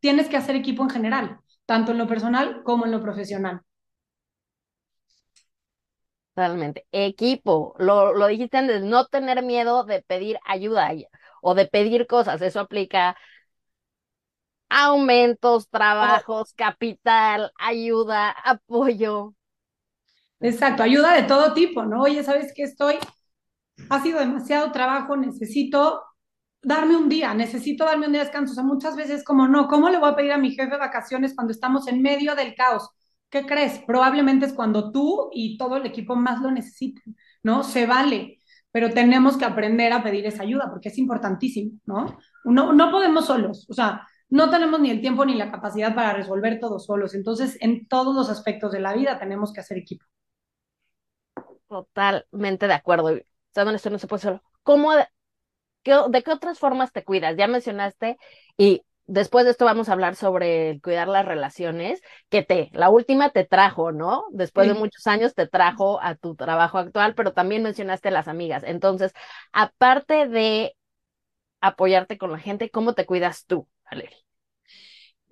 tienes 0.00 0.28
que 0.28 0.36
hacer 0.38 0.56
equipo 0.56 0.82
en 0.84 0.90
general, 0.90 1.38
tanto 1.66 1.92
en 1.92 1.98
lo 1.98 2.08
personal 2.08 2.62
como 2.64 2.86
en 2.86 2.92
lo 2.92 3.02
profesional. 3.02 3.62
Totalmente. 6.34 6.86
Equipo, 6.92 7.74
lo, 7.78 8.14
lo 8.14 8.26
dijiste 8.28 8.56
antes, 8.56 8.82
no 8.82 9.06
tener 9.06 9.42
miedo 9.42 9.84
de 9.84 10.02
pedir 10.02 10.38
ayuda 10.46 10.90
o 11.42 11.54
de 11.54 11.66
pedir 11.66 12.06
cosas, 12.06 12.40
eso 12.42 12.60
aplica 12.60 13.16
aumentos, 14.68 15.68
trabajos, 15.68 16.52
capital, 16.54 17.52
ayuda, 17.58 18.30
apoyo. 18.30 19.34
Exacto, 20.40 20.82
ayuda 20.82 21.14
de 21.14 21.22
todo 21.24 21.52
tipo, 21.54 21.84
¿no? 21.84 22.02
Oye, 22.02 22.22
¿sabes 22.24 22.52
qué 22.54 22.62
estoy? 22.64 22.96
Ha 23.88 24.02
sido 24.02 24.20
demasiado 24.20 24.70
trabajo, 24.72 25.16
necesito 25.16 26.02
darme 26.62 26.96
un 26.96 27.08
día, 27.08 27.34
necesito 27.34 27.84
darme 27.84 28.06
un 28.06 28.12
día 28.12 28.20
de 28.20 28.26
descanso. 28.26 28.52
O 28.52 28.54
sea, 28.54 28.64
muchas 28.64 28.96
veces 28.96 29.24
como, 29.24 29.48
no, 29.48 29.68
¿cómo 29.68 29.88
le 29.88 29.98
voy 29.98 30.10
a 30.10 30.16
pedir 30.16 30.32
a 30.32 30.38
mi 30.38 30.50
jefe 30.52 30.76
vacaciones 30.76 31.34
cuando 31.34 31.52
estamos 31.52 31.88
en 31.88 32.02
medio 32.02 32.34
del 32.34 32.54
caos? 32.54 32.88
¿Qué 33.30 33.46
crees? 33.46 33.80
Probablemente 33.86 34.46
es 34.46 34.52
cuando 34.52 34.90
tú 34.92 35.30
y 35.32 35.56
todo 35.56 35.76
el 35.76 35.86
equipo 35.86 36.16
más 36.16 36.40
lo 36.40 36.50
necesiten, 36.50 37.16
¿no? 37.42 37.62
Se 37.62 37.86
vale, 37.86 38.38
pero 38.72 38.90
tenemos 38.90 39.36
que 39.36 39.44
aprender 39.44 39.92
a 39.92 40.02
pedir 40.02 40.26
esa 40.26 40.42
ayuda 40.42 40.68
porque 40.70 40.88
es 40.88 40.98
importantísimo, 40.98 41.78
¿no? 41.86 42.18
No, 42.44 42.72
no 42.72 42.90
podemos 42.90 43.26
solos, 43.26 43.66
o 43.70 43.74
sea, 43.74 44.06
no 44.30 44.48
tenemos 44.48 44.80
ni 44.80 44.90
el 44.90 45.00
tiempo 45.00 45.24
ni 45.24 45.34
la 45.34 45.50
capacidad 45.50 45.94
para 45.94 46.12
resolver 46.12 46.60
todo 46.60 46.78
solos. 46.78 47.14
Entonces, 47.14 47.58
en 47.60 47.88
todos 47.88 48.14
los 48.14 48.30
aspectos 48.30 48.70
de 48.72 48.80
la 48.80 48.94
vida 48.94 49.18
tenemos 49.18 49.52
que 49.52 49.60
hacer 49.60 49.76
equipo. 49.78 50.06
Totalmente 51.68 52.68
de 52.68 52.74
acuerdo. 52.74 53.10
Esto 53.54 53.90
no 53.90 53.98
se 53.98 54.06
puede 54.06 54.22
solo. 54.22 54.42
¿Cómo, 54.62 54.92
de 54.94 55.06
qué 55.82 56.30
otras 56.32 56.58
formas 56.58 56.92
te 56.92 57.04
cuidas? 57.04 57.36
Ya 57.36 57.48
mencionaste 57.48 58.18
y 58.56 58.82
después 59.06 59.44
de 59.44 59.50
esto 59.50 59.64
vamos 59.64 59.88
a 59.88 59.92
hablar 59.92 60.14
sobre 60.14 60.80
cuidar 60.82 61.08
las 61.08 61.26
relaciones, 61.26 62.00
que 62.28 62.42
te, 62.42 62.70
la 62.72 62.90
última 62.90 63.30
te 63.30 63.44
trajo, 63.44 63.90
¿no? 63.90 64.24
Después 64.30 64.68
de 64.68 64.74
muchos 64.74 65.06
años 65.06 65.34
te 65.34 65.48
trajo 65.48 66.00
a 66.00 66.14
tu 66.14 66.36
trabajo 66.36 66.78
actual, 66.78 67.14
pero 67.14 67.32
también 67.32 67.62
mencionaste 67.62 68.10
las 68.10 68.28
amigas. 68.28 68.62
Entonces, 68.64 69.12
aparte 69.52 70.28
de 70.28 70.76
apoyarte 71.60 72.18
con 72.18 72.32
la 72.32 72.38
gente, 72.38 72.70
¿cómo 72.70 72.94
te 72.94 73.06
cuidas 73.06 73.46
tú, 73.46 73.68
Valeria? 73.90 74.29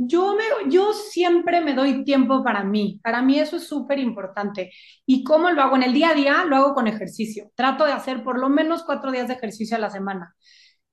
Yo, 0.01 0.35
me, 0.37 0.71
yo 0.71 0.93
siempre 0.93 1.61
me 1.61 1.75
doy 1.75 2.05
tiempo 2.05 2.45
para 2.45 2.63
mí. 2.65 3.01
Para 3.03 3.21
mí 3.23 3.39
eso 3.41 3.57
es 3.57 3.67
súper 3.67 3.99
importante. 3.99 4.71
¿Y 5.07 5.25
cómo 5.25 5.51
lo 5.51 5.61
hago? 5.63 5.77
En 5.77 5.83
el 5.83 5.93
día 5.93 6.11
a 6.11 6.15
día 6.15 6.45
lo 6.45 6.57
hago 6.57 6.75
con 6.75 6.87
ejercicio. 6.87 7.51
Trato 7.57 7.85
de 7.85 7.93
hacer 7.93 8.23
por 8.23 8.39
lo 8.39 8.49
menos 8.49 8.85
cuatro 8.85 9.11
días 9.11 9.29
de 9.29 9.35
ejercicio 9.35 9.77
a 9.77 9.81
la 9.81 9.91
semana. 9.91 10.35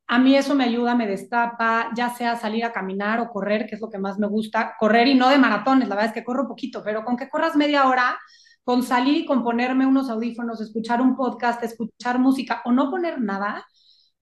A 0.07 0.19
mí 0.19 0.35
eso 0.35 0.55
me 0.55 0.65
ayuda, 0.65 0.95
me 0.95 1.07
destapa, 1.07 1.91
ya 1.95 2.09
sea 2.11 2.35
salir 2.35 2.65
a 2.65 2.73
caminar 2.73 3.19
o 3.19 3.29
correr, 3.29 3.67
que 3.67 3.75
es 3.75 3.81
lo 3.81 3.89
que 3.89 3.97
más 3.99 4.19
me 4.19 4.27
gusta, 4.27 4.75
correr 4.79 5.07
y 5.07 5.15
no 5.15 5.29
de 5.29 5.39
maratones, 5.39 5.89
la 5.89 5.95
verdad 5.95 6.11
es 6.11 6.13
que 6.13 6.23
corro 6.23 6.47
poquito, 6.47 6.83
pero 6.83 7.03
con 7.03 7.17
que 7.17 7.27
corras 7.27 7.55
media 7.55 7.87
hora, 7.87 8.19
con 8.63 8.83
salir 8.83 9.17
y 9.17 9.25
con 9.25 9.43
ponerme 9.43 9.87
unos 9.87 10.09
audífonos, 10.11 10.61
escuchar 10.61 11.01
un 11.01 11.15
podcast, 11.15 11.63
escuchar 11.63 12.19
música 12.19 12.61
o 12.65 12.71
no 12.71 12.91
poner 12.91 13.19
nada, 13.19 13.65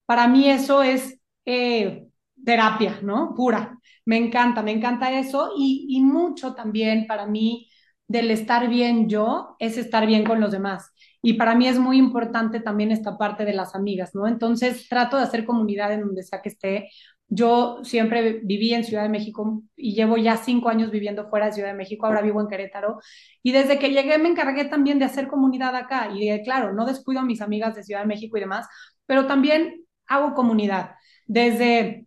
para 0.06 0.26
mí 0.28 0.50
eso 0.50 0.82
es 0.82 1.20
eh, 1.44 2.06
terapia, 2.44 2.98
¿no? 3.02 3.34
Pura. 3.34 3.78
Me 4.06 4.16
encanta, 4.16 4.62
me 4.62 4.72
encanta 4.72 5.12
eso 5.18 5.52
y, 5.56 6.00
mucho 6.02 6.54
también 6.54 7.06
para 7.06 7.26
mí 7.26 7.68
del 8.06 8.30
estar 8.30 8.68
bien 8.68 9.08
yo 9.08 9.56
es 9.58 9.78
estar 9.78 10.06
bien 10.06 10.24
con 10.24 10.40
los 10.40 10.52
demás. 10.52 10.92
Y 11.22 11.34
para 11.34 11.54
mí 11.54 11.66
es 11.68 11.78
muy 11.78 11.96
importante 11.98 12.60
también 12.60 12.90
esta 12.90 13.16
parte 13.16 13.44
de 13.46 13.54
las 13.54 13.74
amigas, 13.74 14.14
¿no? 14.14 14.28
Entonces 14.28 14.88
trato 14.88 15.16
de 15.16 15.22
hacer 15.22 15.46
comunidad 15.46 15.92
en 15.92 16.02
donde 16.02 16.22
sea 16.22 16.42
que 16.42 16.50
esté. 16.50 16.90
Yo 17.28 17.78
siempre 17.82 18.40
viví 18.44 18.74
en 18.74 18.84
Ciudad 18.84 19.02
de 19.02 19.08
México 19.08 19.62
y 19.74 19.94
llevo 19.94 20.18
ya 20.18 20.36
cinco 20.36 20.68
años 20.68 20.90
viviendo 20.90 21.28
fuera 21.30 21.46
de 21.46 21.52
Ciudad 21.52 21.68
de 21.70 21.74
México, 21.74 22.06
ahora 22.06 22.20
vivo 22.20 22.40
en 22.42 22.48
Querétaro. 22.48 22.98
Y 23.42 23.52
desde 23.52 23.78
que 23.78 23.90
llegué 23.90 24.18
me 24.18 24.28
encargué 24.28 24.66
también 24.66 24.98
de 24.98 25.06
hacer 25.06 25.28
comunidad 25.28 25.74
acá. 25.76 26.10
Y 26.14 26.42
claro, 26.42 26.74
no 26.74 26.84
descuido 26.84 27.20
a 27.22 27.24
mis 27.24 27.40
amigas 27.40 27.74
de 27.74 27.82
Ciudad 27.84 28.02
de 28.02 28.06
México 28.06 28.36
y 28.36 28.40
demás, 28.40 28.66
pero 29.06 29.26
también 29.26 29.84
hago 30.06 30.34
comunidad. 30.34 30.92
Desde 31.26 32.06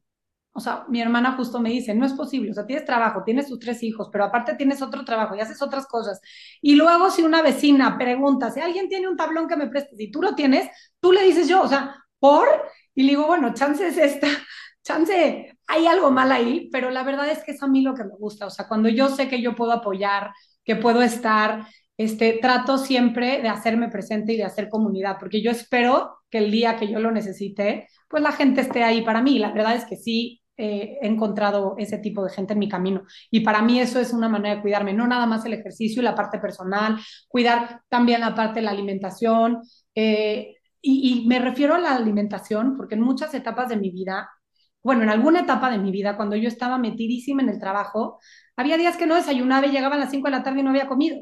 o 0.58 0.60
sea, 0.60 0.86
mi 0.89 1.00
hermana 1.00 1.34
justo 1.34 1.60
me 1.60 1.70
dice, 1.70 1.93
no 1.93 2.04
es 2.04 2.13
posible, 2.13 2.50
o 2.50 2.54
sea, 2.56 2.65
tienes 2.65 2.84
trabajo, 2.84 3.22
tienes 3.24 3.48
tus 3.48 3.60
tres 3.60 3.84
hijos, 3.84 4.10
pero 4.12 4.24
aparte 4.24 4.56
tienes 4.56 4.82
otro 4.82 5.06
trabajo 5.06 5.36
y 5.36 5.39
haces 5.39 5.62
otras 5.62 5.86
cosas. 5.86 6.20
Y 6.63 6.74
luego 6.74 7.12
si 7.12 7.22
una 7.22 7.43
vecina 7.43 7.96
pregunta, 7.96 8.50
si 8.50 8.60
alguien 8.60 8.89
tiene 8.89 9.08
un 9.08 9.15
tablón 9.15 9.48
que 9.48 9.56
me 9.56 9.67
prestes 9.67 10.00
y 10.00 10.10
tú 10.10 10.20
lo 10.20 10.34
tienes, 10.34 10.67
tú 11.00 11.12
le 11.12 11.22
dices 11.22 11.48
yo, 11.48 11.62
o 11.62 11.67
sea, 11.67 11.96
¿por? 12.17 12.48
Y 12.96 13.04
le 13.04 13.10
digo, 13.10 13.28
bueno, 13.28 13.54
chance 13.54 13.88
es 13.88 14.00
esta, 14.00 14.28
chance 14.84 15.56
hay 15.67 15.86
algo 15.86 16.10
mal 16.10 16.32
ahí, 16.32 16.70
pero 16.72 16.89
la 16.89 17.04
verdad 17.04 17.30
es 17.30 17.43
que 17.43 17.52
es 17.52 17.62
a 17.62 17.67
mí 17.67 17.84
lo 17.84 17.93
que 17.93 18.04
me 18.04 18.15
gusta, 18.17 18.48
o 18.48 18.50
sea, 18.50 18.67
cuando 18.67 18.89
yo 18.89 19.10
sé 19.10 19.30
que 19.30 19.43
yo 19.43 19.54
puedo 19.54 19.74
apoyar, 19.74 20.32
que 20.63 20.76
puedo 20.76 21.04
estar, 21.04 21.67
este, 21.98 22.39
trato 22.41 22.80
siempre 22.80 23.43
de 23.43 23.50
hacerme 23.50 23.89
presente 23.89 24.34
y 24.34 24.38
de 24.38 24.43
hacer 24.46 24.70
comunidad, 24.70 25.17
porque 25.20 25.43
yo 25.43 25.52
espero 25.52 26.17
que 26.32 26.39
el 26.39 26.50
día 26.50 26.78
que 26.78 26.88
yo 26.91 27.00
lo 27.00 27.12
necesite, 27.12 27.88
pues 28.08 28.24
la 28.24 28.32
gente 28.32 28.62
esté 28.62 28.84
ahí 28.84 29.02
para 29.02 29.22
mí. 29.22 29.39
La 29.39 29.52
verdad 29.52 29.76
es 29.76 29.86
que 29.86 29.98
sí, 29.98 30.37
eh, 30.58 30.98
he 31.02 31.08
encontrado 31.08 31.76
ese 31.78 32.00
tipo 32.00 32.24
de 32.24 32.32
gente 32.32 32.54
en 32.54 32.60
mi 32.60 32.70
camino. 32.70 33.04
Y 33.32 33.41
para 33.41 33.62
mí 33.62 33.80
eso 33.80 34.00
es 34.00 34.13
una 34.13 34.30
manera 34.30 34.56
de 34.56 34.62
cuidarme, 34.62 34.93
no 34.93 35.08
nada 35.08 35.26
más 35.26 35.46
el 35.46 35.54
ejercicio 35.54 36.02
y 36.02 36.06
la 36.06 36.15
parte 36.15 36.39
personal, 36.39 36.98
cuidar 37.28 37.82
también 37.89 38.22
la 38.22 38.36
parte 38.36 38.56
de 38.60 38.65
la 38.65 38.72
alimentación. 38.72 39.62
Eh, 39.96 40.56
y, 40.82 41.26
me 41.28 41.39
refiero 41.39 41.76
a 41.76 41.80
la 41.80 41.96
alimentación 41.96 42.76
porque 42.78 42.96
en 42.96 43.02
muchas 43.02 43.34
etapas 43.34 43.70
de 43.70 43.78
mi 43.78 43.89
vida, 43.91 44.30
bueno, 44.84 45.04
en 45.04 45.10
alguna 45.10 45.41
etapa 45.41 45.70
de 45.70 45.80
mi 45.80 45.91
vida, 45.91 46.15
cuando 46.15 46.36
yo 46.36 46.48
estaba 46.48 46.78
metidísima 46.78 47.41
en 47.41 47.50
el 47.50 47.60
trabajo, 47.60 48.20
había 48.56 48.78
días 48.78 48.98
que 48.98 49.06
no 49.06 49.15
desayunaba 49.15 49.67
y 49.67 49.72
llegaba 49.72 49.96
a 49.96 50.00
las 50.00 50.12
5 50.12 50.28
de 50.28 50.32
la 50.32 50.43
tarde 50.43 50.62
y 50.62 50.63
no 50.63 50.70
había 50.72 50.88
comido. 50.88 51.17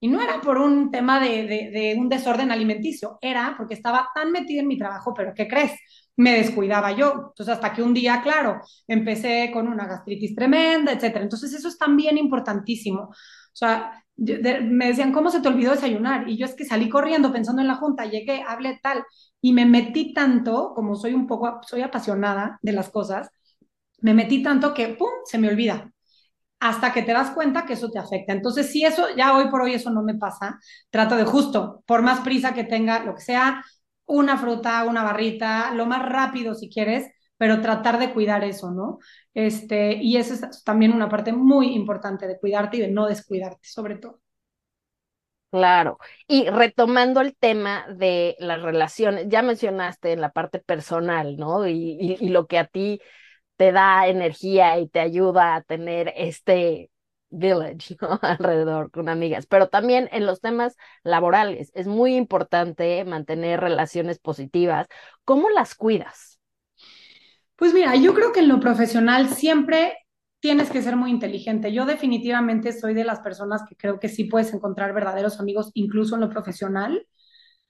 Y 0.00 0.08
no 0.08 0.22
era 0.22 0.40
por 0.40 0.58
un 0.58 0.90
tema 0.90 1.20
de, 1.20 1.46
de, 1.46 1.96
un 1.98 2.08
desorden 2.08 2.50
alimenticio, 2.50 3.18
era 3.20 3.54
porque 3.56 3.74
estaba 3.74 4.08
tan 4.14 4.32
metida 4.32 4.60
en 4.60 4.68
mi 4.68 4.78
trabajo, 4.78 5.12
pero 5.14 5.34
¿qué 5.34 5.46
crees? 5.46 5.72
Me 6.20 6.34
descuidaba 6.34 6.92
yo. 6.92 7.28
Entonces, 7.30 7.48
hasta 7.54 7.72
que 7.72 7.82
un 7.82 7.94
día, 7.94 8.20
claro, 8.22 8.60
empecé 8.86 9.50
con 9.52 9.68
una 9.68 9.86
gastritis 9.86 10.34
tremenda, 10.34 10.92
etcétera. 10.92 11.22
Entonces, 11.22 11.52
eso 11.54 11.68
es 11.68 11.78
también 11.78 12.18
importantísimo. 12.18 13.02
O 13.04 13.14
sea, 13.56 14.04
me 14.16 14.88
decían, 14.88 15.12
¿cómo 15.12 15.30
se 15.30 15.40
te 15.40 15.48
olvidó 15.48 15.72
desayunar? 15.72 16.28
Y 16.28 16.36
yo 16.36 16.44
es 16.44 16.54
que 16.54 16.66
salí 16.66 16.90
corriendo 16.90 17.32
pensando 17.32 17.62
en 17.62 17.68
la 17.68 17.76
junta, 17.76 18.04
llegué, 18.04 18.44
hablé 18.46 18.78
tal, 18.82 19.02
y 19.40 19.52
me 19.54 19.64
metí 19.64 20.12
tanto, 20.12 20.72
como 20.74 20.94
soy 20.94 21.14
un 21.14 21.26
poco, 21.26 21.60
soy 21.66 21.80
apasionada 21.82 22.58
de 22.62 22.72
las 22.72 22.90
cosas, 22.90 23.30
me 24.02 24.14
metí 24.14 24.42
tanto 24.42 24.74
que, 24.74 24.88
¡pum!, 24.88 25.08
se 25.24 25.38
me 25.38 25.48
olvida. 25.48 25.90
Hasta 26.60 26.92
que 26.92 27.02
te 27.02 27.12
das 27.12 27.30
cuenta 27.30 27.64
que 27.64 27.72
eso 27.74 27.90
te 27.90 27.98
afecta. 27.98 28.34
Entonces, 28.34 28.70
si 28.70 28.84
eso, 28.84 29.06
ya 29.16 29.34
hoy 29.36 29.48
por 29.50 29.62
hoy 29.62 29.72
eso 29.74 29.90
no 29.90 30.02
me 30.02 30.14
pasa, 30.14 30.58
trato 30.90 31.16
de 31.16 31.24
justo, 31.24 31.82
por 31.86 32.02
más 32.02 32.20
prisa 32.20 32.52
que 32.52 32.64
tenga, 32.64 33.04
lo 33.04 33.14
que 33.14 33.22
sea, 33.22 33.64
una 34.10 34.36
fruta, 34.36 34.84
una 34.84 35.02
barrita, 35.02 35.72
lo 35.74 35.86
más 35.86 36.06
rápido 36.06 36.54
si 36.54 36.68
quieres, 36.68 37.10
pero 37.36 37.60
tratar 37.60 37.98
de 37.98 38.12
cuidar 38.12 38.44
eso, 38.44 38.70
¿no? 38.70 38.98
Este, 39.32 39.94
y 39.94 40.16
eso 40.16 40.34
es 40.34 40.64
también 40.64 40.92
una 40.92 41.08
parte 41.08 41.32
muy 41.32 41.74
importante 41.74 42.26
de 42.26 42.38
cuidarte 42.38 42.76
y 42.76 42.80
de 42.80 42.90
no 42.90 43.06
descuidarte, 43.06 43.66
sobre 43.66 43.96
todo. 43.96 44.20
Claro. 45.50 45.98
Y 46.28 46.48
retomando 46.48 47.20
el 47.20 47.34
tema 47.36 47.86
de 47.88 48.36
las 48.38 48.62
relaciones, 48.62 49.26
ya 49.28 49.42
mencionaste 49.42 50.12
en 50.12 50.20
la 50.20 50.30
parte 50.30 50.60
personal, 50.60 51.36
¿no? 51.36 51.66
Y, 51.66 52.18
y, 52.20 52.28
lo 52.28 52.46
que 52.46 52.58
a 52.58 52.66
ti 52.66 53.00
te 53.56 53.72
da 53.72 54.06
energía 54.06 54.78
y 54.78 54.88
te 54.88 55.00
ayuda 55.00 55.56
a 55.56 55.62
tener 55.62 56.12
este 56.16 56.89
village 57.30 57.96
¿no? 58.00 58.18
alrededor 58.22 58.90
con 58.90 59.08
amigas, 59.08 59.46
pero 59.46 59.68
también 59.68 60.08
en 60.12 60.26
los 60.26 60.40
temas 60.40 60.76
laborales 61.02 61.70
es 61.74 61.86
muy 61.86 62.16
importante 62.16 63.04
mantener 63.04 63.60
relaciones 63.60 64.18
positivas. 64.18 64.86
¿Cómo 65.24 65.48
las 65.50 65.74
cuidas? 65.74 66.40
Pues 67.56 67.74
mira, 67.74 67.94
yo 67.96 68.14
creo 68.14 68.32
que 68.32 68.40
en 68.40 68.48
lo 68.48 68.58
profesional 68.58 69.28
siempre 69.28 69.98
tienes 70.40 70.70
que 70.70 70.82
ser 70.82 70.96
muy 70.96 71.10
inteligente. 71.10 71.72
Yo 71.72 71.84
definitivamente 71.84 72.72
soy 72.72 72.94
de 72.94 73.04
las 73.04 73.20
personas 73.20 73.62
que 73.68 73.76
creo 73.76 74.00
que 74.00 74.08
sí 74.08 74.24
puedes 74.24 74.52
encontrar 74.54 74.94
verdaderos 74.94 75.38
amigos 75.38 75.70
incluso 75.74 76.14
en 76.14 76.22
lo 76.22 76.30
profesional, 76.30 77.06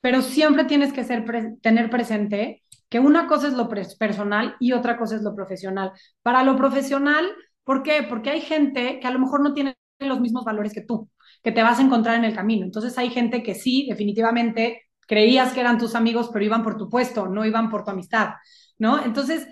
pero 0.00 0.22
siempre 0.22 0.64
tienes 0.64 0.92
que 0.92 1.04
ser 1.04 1.24
tener 1.60 1.90
presente 1.90 2.62
que 2.88 3.00
una 3.00 3.26
cosa 3.26 3.48
es 3.48 3.54
lo 3.54 3.68
personal 3.68 4.56
y 4.60 4.72
otra 4.72 4.96
cosa 4.96 5.16
es 5.16 5.22
lo 5.22 5.34
profesional. 5.34 5.92
Para 6.22 6.42
lo 6.42 6.56
profesional, 6.56 7.28
¿por 7.64 7.82
qué? 7.82 8.02
Porque 8.08 8.30
hay 8.30 8.40
gente 8.40 9.00
que 9.00 9.06
a 9.06 9.10
lo 9.10 9.18
mejor 9.18 9.42
no 9.42 9.54
tiene 9.54 9.76
los 9.98 10.20
mismos 10.20 10.44
valores 10.44 10.72
que 10.72 10.82
tú, 10.82 11.10
que 11.42 11.52
te 11.52 11.62
vas 11.62 11.78
a 11.78 11.82
encontrar 11.82 12.16
en 12.16 12.24
el 12.24 12.34
camino. 12.34 12.64
Entonces 12.64 12.96
hay 12.98 13.10
gente 13.10 13.42
que 13.42 13.54
sí, 13.54 13.86
definitivamente 13.88 14.82
creías 15.06 15.52
que 15.52 15.60
eran 15.60 15.78
tus 15.78 15.94
amigos, 15.94 16.30
pero 16.32 16.44
iban 16.44 16.62
por 16.62 16.76
tu 16.76 16.88
puesto, 16.88 17.26
no 17.26 17.44
iban 17.44 17.68
por 17.70 17.84
tu 17.84 17.90
amistad, 17.90 18.34
¿no? 18.78 19.04
Entonces, 19.04 19.46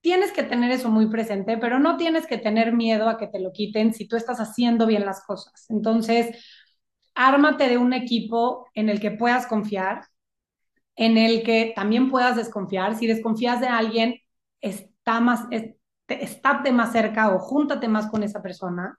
tienes 0.00 0.32
que 0.32 0.42
tener 0.44 0.70
eso 0.70 0.88
muy 0.88 1.08
presente, 1.10 1.58
pero 1.58 1.78
no 1.78 1.96
tienes 1.96 2.26
que 2.26 2.38
tener 2.38 2.72
miedo 2.72 3.08
a 3.08 3.18
que 3.18 3.26
te 3.26 3.40
lo 3.40 3.52
quiten 3.52 3.92
si 3.92 4.06
tú 4.08 4.16
estás 4.16 4.38
haciendo 4.40 4.86
bien 4.86 5.04
las 5.04 5.24
cosas. 5.24 5.66
Entonces, 5.68 6.36
ármate 7.14 7.68
de 7.68 7.78
un 7.78 7.92
equipo 7.92 8.66
en 8.74 8.88
el 8.88 9.00
que 9.00 9.10
puedas 9.10 9.46
confiar, 9.46 10.02
en 10.96 11.18
el 11.18 11.42
que 11.42 11.72
también 11.74 12.10
puedas 12.10 12.36
desconfiar. 12.36 12.96
Si 12.96 13.06
desconfías 13.06 13.60
de 13.60 13.68
alguien, 13.68 14.16
está 14.60 15.20
más, 15.20 15.46
estate 16.14 16.72
más 16.72 16.92
cerca 16.92 17.34
o 17.34 17.38
júntate 17.38 17.88
más 17.88 18.10
con 18.10 18.22
esa 18.22 18.42
persona. 18.42 18.98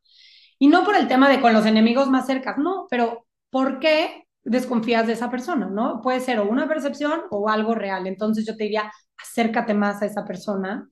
Y 0.59 0.67
no 0.67 0.83
por 0.85 0.95
el 0.95 1.07
tema 1.07 1.29
de 1.29 1.41
con 1.41 1.53
los 1.53 1.65
enemigos 1.65 2.09
más 2.09 2.27
cerca, 2.27 2.55
no, 2.57 2.87
pero 2.89 3.25
¿por 3.49 3.79
qué 3.79 4.27
desconfías 4.43 5.07
de 5.07 5.13
esa 5.13 5.29
persona? 5.31 5.67
¿No? 5.67 6.01
Puede 6.01 6.19
ser 6.19 6.39
o 6.39 6.45
una 6.47 6.67
percepción 6.67 7.21
o 7.31 7.49
algo 7.49 7.75
real. 7.75 8.07
Entonces 8.07 8.45
yo 8.45 8.55
te 8.55 8.65
diría, 8.65 8.91
acércate 9.17 9.73
más 9.73 10.01
a 10.01 10.05
esa 10.05 10.25
persona 10.25 10.87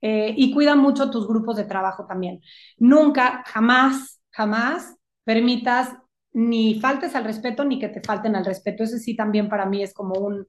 eh, 0.00 0.34
y 0.36 0.52
cuida 0.52 0.76
mucho 0.76 1.10
tus 1.10 1.26
grupos 1.26 1.56
de 1.56 1.64
trabajo 1.64 2.06
también. 2.06 2.40
Nunca, 2.78 3.42
jamás, 3.46 4.20
jamás 4.30 4.96
permitas 5.24 5.94
ni 6.32 6.80
faltes 6.80 7.14
al 7.14 7.24
respeto 7.24 7.64
ni 7.64 7.78
que 7.78 7.88
te 7.88 8.00
falten 8.00 8.36
al 8.36 8.44
respeto. 8.44 8.84
Eso 8.84 8.98
sí 8.98 9.16
también 9.16 9.48
para 9.48 9.66
mí 9.66 9.82
es 9.82 9.92
como 9.94 10.14
un, 10.20 10.46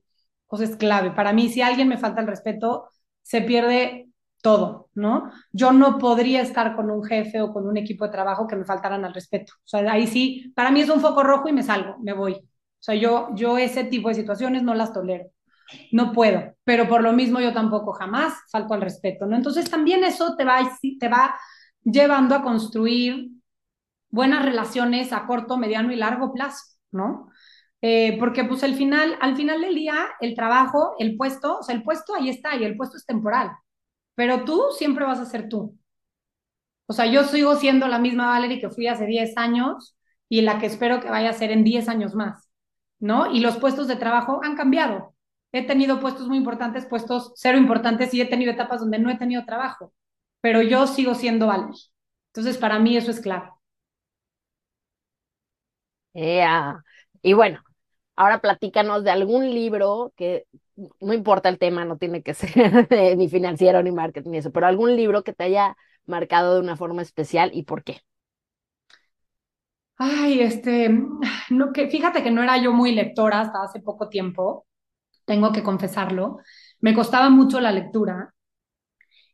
cosa 0.47 0.63
es 0.65 0.75
clave. 0.75 1.11
Para 1.11 1.33
mí, 1.33 1.49
si 1.49 1.61
alguien 1.61 1.87
me 1.87 1.97
falta 1.97 2.21
el 2.21 2.27
respeto, 2.27 2.89
se 3.23 3.41
pierde 3.41 4.08
todo, 4.41 4.89
¿no? 4.95 5.31
Yo 5.51 5.71
no 5.71 5.97
podría 5.97 6.41
estar 6.41 6.75
con 6.75 6.89
un 6.91 7.03
jefe 7.03 7.41
o 7.41 7.53
con 7.53 7.67
un 7.67 7.77
equipo 7.77 8.05
de 8.05 8.11
trabajo 8.11 8.47
que 8.47 8.55
me 8.55 8.65
faltaran 8.65 9.05
al 9.05 9.13
respeto. 9.13 9.53
O 9.57 9.67
sea, 9.67 9.91
ahí 9.91 10.07
sí, 10.07 10.51
para 10.55 10.71
mí 10.71 10.81
es 10.81 10.89
un 10.89 11.01
foco 11.01 11.23
rojo 11.23 11.49
y 11.49 11.53
me 11.53 11.63
salgo, 11.63 11.97
me 11.99 12.13
voy. 12.13 12.33
O 12.33 12.81
sea, 12.81 12.95
yo, 12.95 13.29
yo 13.35 13.57
ese 13.57 13.83
tipo 13.83 14.09
de 14.09 14.15
situaciones 14.15 14.63
no 14.63 14.73
las 14.73 14.93
tolero. 14.93 15.25
No 15.91 16.13
puedo, 16.13 16.55
pero 16.63 16.87
por 16.87 17.03
lo 17.03 17.13
mismo 17.13 17.39
yo 17.39 17.53
tampoco 17.53 17.93
jamás 17.93 18.33
falto 18.51 18.73
al 18.73 18.81
respeto, 18.81 19.25
¿no? 19.27 19.35
Entonces 19.35 19.69
también 19.69 20.03
eso 20.03 20.35
te 20.35 20.43
va, 20.43 20.59
te 20.99 21.07
va 21.09 21.35
llevando 21.83 22.35
a 22.35 22.41
construir 22.41 23.29
buenas 24.09 24.43
relaciones 24.43 25.13
a 25.13 25.25
corto, 25.27 25.57
mediano 25.57 25.91
y 25.91 25.95
largo 25.95 26.33
plazo, 26.33 26.63
¿no? 26.91 27.29
Eh, 27.81 28.17
porque 28.19 28.43
pues 28.43 28.63
al 28.63 28.75
final, 28.75 29.17
al 29.21 29.35
final 29.35 29.61
del 29.61 29.75
día, 29.75 29.95
el 30.19 30.35
trabajo, 30.35 30.95
el 30.99 31.15
puesto, 31.15 31.59
o 31.59 31.63
sea, 31.63 31.75
el 31.75 31.83
puesto 31.83 32.15
ahí 32.15 32.29
está 32.29 32.55
y 32.55 32.63
el 32.65 32.75
puesto 32.75 32.97
es 32.97 33.05
temporal, 33.05 33.51
pero 34.19 34.43
tú 34.43 34.65
siempre 34.77 35.05
vas 35.05 35.19
a 35.21 35.25
ser 35.25 35.47
tú. 35.47 35.79
O 36.87 36.93
sea, 36.93 37.05
yo 37.05 37.23
sigo 37.23 37.55
siendo 37.55 37.87
la 37.87 37.99
misma 37.99 38.27
Valerie 38.27 38.59
que 38.59 38.69
fui 38.69 38.85
hace 38.87 39.05
10 39.05 39.37
años 39.37 39.95
y 40.27 40.41
la 40.41 40.59
que 40.59 40.65
espero 40.65 40.99
que 40.99 41.09
vaya 41.09 41.29
a 41.29 41.33
ser 41.33 41.51
en 41.51 41.63
10 41.63 41.87
años 41.87 42.15
más, 42.15 42.49
¿no? 42.99 43.31
Y 43.31 43.39
los 43.39 43.55
puestos 43.55 43.87
de 43.87 43.95
trabajo 43.95 44.41
han 44.43 44.57
cambiado. 44.57 45.15
He 45.53 45.65
tenido 45.65 46.01
puestos 46.01 46.27
muy 46.27 46.35
importantes, 46.35 46.85
puestos 46.85 47.31
cero 47.37 47.57
importantes 47.57 48.13
y 48.13 48.19
he 48.19 48.25
tenido 48.25 48.51
etapas 48.51 48.81
donde 48.81 48.99
no 48.99 49.09
he 49.09 49.17
tenido 49.17 49.45
trabajo, 49.45 49.93
pero 50.41 50.61
yo 50.61 50.85
sigo 50.85 51.15
siendo 51.15 51.47
Valerie. 51.47 51.81
Entonces, 52.33 52.57
para 52.57 52.77
mí 52.77 52.97
eso 52.97 53.11
es 53.11 53.21
claro. 53.21 53.57
Y 57.21 57.31
bueno, 57.33 57.61
ahora 58.17 58.41
platícanos 58.41 59.05
de 59.05 59.11
algún 59.11 59.49
libro 59.53 60.11
que 60.17 60.45
no 60.99 61.13
importa 61.13 61.49
el 61.49 61.59
tema, 61.59 61.85
no 61.85 61.97
tiene 61.97 62.23
que 62.23 62.33
ser 62.35 63.17
ni 63.17 63.29
financiero 63.29 63.81
ni 63.83 63.91
marketing 63.91 64.31
ni 64.31 64.37
eso, 64.39 64.51
pero 64.51 64.67
algún 64.67 64.95
libro 64.95 65.23
que 65.23 65.33
te 65.33 65.43
haya 65.45 65.77
marcado 66.05 66.55
de 66.55 66.61
una 66.61 66.77
forma 66.77 67.01
especial 67.01 67.51
y 67.53 67.63
por 67.63 67.83
qué. 67.83 68.01
Ay, 69.97 70.41
este, 70.41 70.89
no, 71.49 71.73
que 71.73 71.87
fíjate 71.89 72.23
que 72.23 72.31
no 72.31 72.41
era 72.43 72.57
yo 72.61 72.71
muy 72.73 72.93
lectora 72.93 73.41
hasta 73.41 73.63
hace 73.63 73.81
poco 73.81 74.07
tiempo, 74.09 74.65
tengo 75.25 75.51
que 75.53 75.63
confesarlo. 75.63 76.39
Me 76.81 76.93
costaba 76.95 77.29
mucho 77.29 77.59
la 77.61 77.71
lectura 77.71 78.33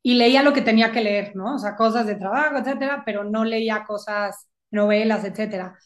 y 0.04 0.16
leía 0.16 0.44
lo 0.44 0.54
que 0.54 0.62
tenía 0.62 0.92
que 0.92 1.02
leer, 1.02 1.36
¿no? 1.36 1.56
O 1.56 1.60
sea, 1.60 1.76
cosas 1.76 2.06
de 2.08 2.16
trabajo, 2.16 2.58
etcétera, 2.58 3.04
pero 3.06 3.24
no 3.24 3.44
leía 3.46 3.86
cosas, 3.86 4.48
novelas, 4.72 5.24
etcétera. 5.26 5.78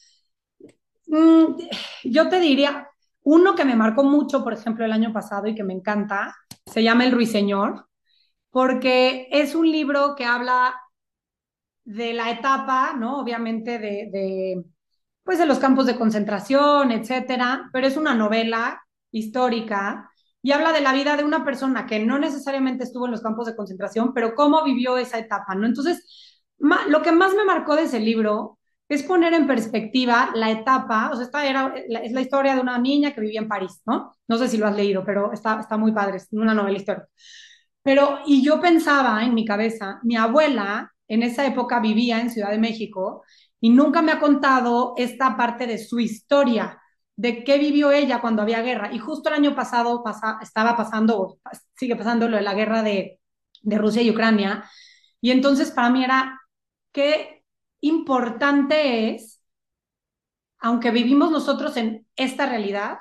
Mm, 1.08 1.56
yo 2.04 2.30
te 2.30 2.40
diría, 2.40 2.90
uno 3.24 3.56
que 3.56 3.66
me 3.66 3.76
marcó 3.76 4.04
mucho, 4.04 4.44
por 4.44 4.54
ejemplo, 4.54 4.86
el 4.86 4.92
año 4.92 5.14
pasado 5.14 5.48
y 5.48 5.56
que 5.56 5.64
me 5.64 5.74
encanta, 5.74 6.36
se 6.66 6.84
llama 6.84 7.06
El 7.06 7.12
Ruiseñor, 7.12 7.88
porque 8.50 9.28
es 9.32 9.56
un 9.56 9.72
libro 9.72 10.16
que 10.16 10.26
habla 10.26 10.74
de 11.84 12.14
la 12.14 12.32
etapa, 12.32 12.94
¿no? 12.98 13.20
Obviamente 13.20 13.80
de, 13.80 14.64
pues 15.24 15.40
de 15.40 15.46
los 15.46 15.60
campos 15.60 15.86
de 15.86 15.98
concentración, 15.98 16.92
etcétera, 16.92 17.70
pero 17.74 17.88
es 17.88 17.98
una 17.98 18.14
novela 18.14 18.82
histórica 19.12 20.10
y 20.42 20.52
habla 20.52 20.72
de 20.72 20.82
la 20.82 20.94
vida 20.94 21.18
de 21.18 21.24
una 21.24 21.44
persona 21.44 21.86
que 21.86 22.00
no 22.06 22.20
necesariamente 22.20 22.84
estuvo 22.84 23.06
en 23.06 23.12
los 23.12 23.22
campos 23.22 23.48
de 23.48 23.56
concentración, 23.56 24.14
pero 24.14 24.36
cómo 24.36 24.64
vivió 24.64 24.98
esa 24.98 25.18
etapa, 25.18 25.56
¿no? 25.56 25.66
Entonces, 25.66 26.40
lo 26.60 27.02
que 27.02 27.12
más 27.12 27.34
me 27.34 27.46
marcó 27.46 27.76
de 27.76 27.84
ese 27.84 28.00
libro 28.00 28.59
es 28.90 29.04
poner 29.04 29.34
en 29.34 29.48
perspectiva 29.48 30.32
la 30.34 30.50
etapa, 30.52 31.12
o 31.12 31.16
sea, 31.16 31.26
esta 31.26 31.46
era, 31.48 31.74
es 31.76 32.12
la 32.12 32.22
historia 32.22 32.56
de 32.56 32.62
una 32.62 32.80
niña 32.80 33.14
que 33.14 33.22
vivía 33.22 33.40
en 33.42 33.48
París, 33.48 33.82
¿no? 33.86 34.16
No 34.28 34.38
sé 34.38 34.48
si 34.48 34.58
lo 34.58 34.68
has 34.68 34.76
leído, 34.76 35.04
pero 35.06 35.32
está, 35.32 35.60
está 35.60 35.78
muy 35.78 35.92
padre, 35.94 36.18
es 36.18 36.28
una 36.32 36.56
novela 36.56 36.78
histórica. 36.78 37.08
Pero, 37.84 38.20
y 38.26 38.44
yo 38.44 38.60
pensaba 38.60 39.24
en 39.24 39.34
mi 39.34 39.46
cabeza, 39.46 40.00
mi 40.04 40.16
abuela 40.16 40.92
en 41.08 41.24
esa 41.24 41.46
época 41.46 41.80
vivía 41.80 42.20
en 42.22 42.30
Ciudad 42.32 42.52
de 42.52 42.58
México 42.60 43.24
y 43.62 43.70
nunca 43.70 44.02
me 44.02 44.12
ha 44.12 44.20
contado 44.20 44.94
esta 44.98 45.38
parte 45.38 45.68
de 45.68 45.78
su 45.78 46.00
historia, 46.00 46.80
de 47.16 47.44
qué 47.44 47.58
vivió 47.58 47.92
ella 47.92 48.22
cuando 48.22 48.42
había 48.42 48.62
guerra. 48.62 48.92
Y 48.94 49.00
justo 49.00 49.30
el 49.30 49.36
año 49.36 49.56
pasado 49.56 50.04
estaba 50.42 50.76
pasando, 50.78 51.40
sigue 51.76 51.96
pasando 51.96 52.28
lo 52.28 52.38
de 52.38 52.44
la 52.44 52.54
guerra 52.54 52.84
de, 52.84 53.20
de 53.62 53.78
Rusia 53.78 54.02
y 54.02 54.12
Ucrania. 54.12 54.64
Y 55.22 55.32
entonces 55.32 55.72
para 55.72 55.90
mí 55.90 56.04
era, 56.04 56.40
qué 56.92 57.39
importante 57.82 59.14
es, 59.14 59.42
aunque 60.60 60.92
vivimos 60.92 61.32
nosotros 61.32 61.78
en 61.78 62.06
esta 62.16 62.46
realidad, 62.46 63.00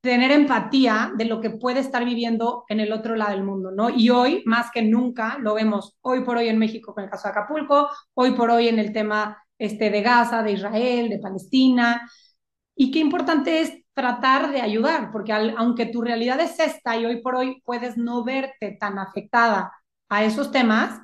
tener 0.00 0.30
empatía 0.30 1.12
de 1.16 1.24
lo 1.24 1.40
que 1.40 1.50
puede 1.50 1.80
estar 1.80 2.04
viviendo 2.04 2.64
en 2.68 2.80
el 2.80 2.92
otro 2.92 3.16
lado 3.16 3.32
del 3.32 3.44
mundo, 3.44 3.70
¿no? 3.72 3.90
Y 3.90 4.10
hoy, 4.10 4.42
más 4.46 4.70
que 4.70 4.82
nunca, 4.82 5.38
lo 5.40 5.54
vemos 5.54 5.96
hoy 6.02 6.22
por 6.24 6.36
hoy 6.36 6.48
en 6.48 6.58
México 6.58 6.94
con 6.94 7.04
el 7.04 7.10
caso 7.10 7.28
de 7.28 7.32
Acapulco, 7.32 7.88
hoy 8.14 8.32
por 8.32 8.50
hoy 8.50 8.68
en 8.68 8.78
el 8.78 8.92
tema 8.92 9.42
este, 9.58 9.90
de 9.90 10.02
Gaza, 10.02 10.42
de 10.42 10.52
Israel, 10.52 11.08
de 11.08 11.18
Palestina. 11.18 12.08
Y 12.76 12.90
qué 12.92 13.00
importante 13.00 13.60
es 13.60 13.72
tratar 13.92 14.52
de 14.52 14.60
ayudar, 14.60 15.10
porque 15.10 15.32
aunque 15.32 15.86
tu 15.86 16.00
realidad 16.00 16.38
es 16.40 16.60
esta 16.60 16.96
y 16.96 17.04
hoy 17.04 17.20
por 17.20 17.34
hoy 17.34 17.60
puedes 17.64 17.96
no 17.96 18.22
verte 18.22 18.76
tan 18.78 18.98
afectada 18.98 19.72
a 20.08 20.24
esos 20.24 20.52
temas, 20.52 21.00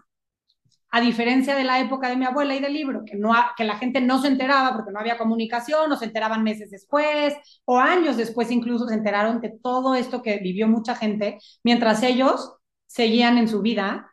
a 0.95 1.01
diferencia 1.01 1.57
de 1.57 1.65
la 1.65 1.81
época 1.81 2.09
de 2.09 2.15
mi 2.15 2.25
abuela 2.25 2.55
y 2.55 2.61
del 2.61 2.73
libro, 2.73 3.03
que, 3.05 3.17
no 3.17 3.33
que 3.57 3.65
la 3.65 3.79
gente 3.79 4.01
no 4.01 4.23
se 4.23 4.29
enteraba 4.29 4.77
porque 4.77 4.93
no 4.93 5.01
había 5.01 5.19
comunicación, 5.19 5.91
o 5.91 5.97
se 5.97 6.05
enteraban 6.05 6.45
meses 6.45 6.71
después, 6.71 7.35
o 7.65 7.81
años 7.81 8.17
después 8.17 8.53
incluso 8.53 8.87
se 8.87 8.95
enteraron 8.95 9.41
de 9.41 9.59
todo 9.61 9.97
esto 9.97 10.23
que 10.23 10.39
vivió 10.39 10.69
mucha 10.69 10.95
gente, 10.95 11.41
mientras 11.65 12.05
ellos 12.05 12.53
seguían 12.87 13.39
en 13.39 13.49
su 13.49 13.61
vida. 13.61 14.09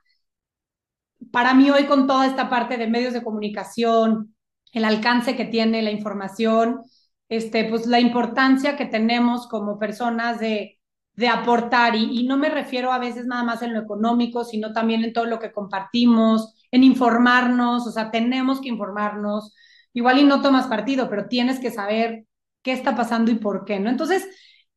Para 1.32 1.54
mí 1.54 1.70
hoy 1.70 1.86
con 1.86 2.08
toda 2.08 2.26
esta 2.26 2.50
parte 2.50 2.78
de 2.78 2.88
medios 2.88 3.14
de 3.14 3.22
comunicación, 3.22 4.36
el 4.74 4.84
alcance 4.84 5.36
que 5.36 5.46
tiene 5.46 5.84
la 5.84 5.92
información, 5.92 6.82
este, 7.30 7.66
pues 7.66 7.86
la 7.86 8.00
importancia 8.00 8.76
que 8.76 8.88
tenemos 8.88 9.46
como 9.48 9.78
personas 9.78 10.40
de 10.40 10.82
de 11.16 11.28
aportar 11.28 11.96
y, 11.96 12.24
no 12.26 12.38
me 12.38 12.50
refiero 12.50 12.92
a 12.92 13.00
veces 13.00 13.26
nada 13.26 13.44
más 13.44 13.62
en 13.62 13.74
lo 13.74 13.80
económico, 13.82 14.44
sino 14.44 14.74
también 14.74 15.04
en 15.04 15.14
todo 15.14 15.26
lo 15.26 15.40
que 15.40 15.52
compartimos, 15.52 16.56
en 16.72 16.84
informarnos, 16.84 17.88
o 17.88 17.92
sea, 17.92 18.12
tenemos 18.12 18.62
que 18.62 18.70
informarnos. 18.70 19.54
Igual 19.94 20.20
y 20.20 20.24
no 20.24 20.42
tomas 20.42 20.68
partido, 20.68 21.10
pero 21.10 21.28
tienes 21.28 21.60
que 21.60 21.72
saber 21.72 22.26
qué 22.62 22.72
está 22.72 22.96
pasando 22.96 23.32
y 23.32 23.36
por 23.36 23.66
qué, 23.66 23.80
¿no? 23.80 23.90
Entonces, 23.90 24.28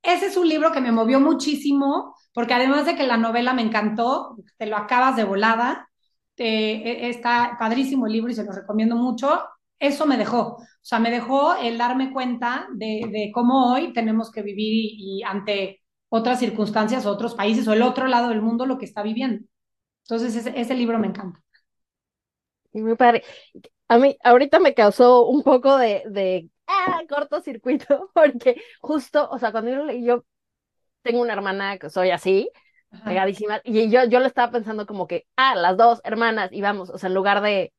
ese 0.03 0.27
es 0.27 0.37
un 0.37 0.49
libro 0.49 0.73
que 0.73 0.81
me 0.81 0.93
movió 0.93 1.21
muchísimo, 1.21 2.15
porque 2.33 2.55
además 2.55 2.87
de 2.87 2.97
que 2.97 3.07
la 3.07 3.17
novela 3.17 3.55
me 3.55 3.63
encantó, 3.63 4.37
te 4.59 4.67
lo 4.67 4.77
acabas 4.77 5.17
de 5.17 5.25
volada, 5.25 5.89
e, 6.37 7.09
está 7.09 7.57
padrísimo 7.59 8.07
el 8.07 8.13
libro 8.13 8.31
y 8.31 8.35
se 8.35 8.45
lo 8.45 8.53
recomiendo 8.53 8.97
mucho, 8.97 9.43
eso 9.79 10.07
me 10.07 10.17
dejó, 10.17 10.57
o 10.57 10.67
sea, 10.83 10.99
me 10.99 11.11
dejó 11.11 11.55
el 11.57 11.79
darme 11.79 12.13
cuenta 12.13 12.67
de, 12.75 13.31
cómo 13.35 13.73
hoy 13.73 13.93
tenemos 13.93 14.31
que 14.31 14.43
vivir 14.43 14.93
y 14.99 15.23
ante 15.23 15.83
otras 16.09 16.39
circunstancias, 16.39 17.07
otros 17.07 17.35
países 17.35 17.67
o 17.69 17.73
el 17.73 17.83
otro 17.83 18.07
lado 18.07 18.29
del 18.29 18.43
mundo 18.43 18.67
lo 18.67 18.79
que 18.79 18.85
está 18.85 19.03
viviendo. 19.03 19.45
Entonces, 20.05 20.47
ese, 20.47 20.75
libro 20.75 20.99
me 20.99 21.09
encanta. 21.09 21.44
Y 22.75 22.83
muy 22.83 22.97
padre. 22.97 23.25
A 23.89 23.99
mí, 23.99 24.17
ahorita 24.25 24.61
me 24.61 24.75
causó 24.75 25.27
un 25.27 25.43
poco 25.43 25.79
de, 25.79 26.05
de 26.09 26.51
ah, 26.69 27.03
cortocircuito, 27.09 28.11
porque 28.15 28.63
justo, 28.81 29.29
o 29.31 29.39
sea, 29.39 29.53
cuando 29.53 29.71
yo 29.73 29.93
yo 29.93 30.25
tengo 31.03 31.23
una 31.23 31.35
hermana 31.35 31.79
que 31.79 31.91
soy 31.91 32.11
así, 32.11 32.51
pegadísima, 33.05 33.61
y 33.65 33.91
yo, 33.91 34.05
yo 34.07 34.21
lo 34.21 34.27
estaba 34.27 34.53
pensando 34.53 34.87
como 34.87 35.07
que, 35.09 35.27
ah, 35.37 35.55
las 35.57 35.77
dos 35.77 36.01
hermanas, 36.05 36.51
y 36.53 36.63
vamos, 36.63 36.91
o 36.91 36.99
sea, 36.99 37.09
en 37.09 37.15
lugar 37.15 37.43
de 37.43 37.73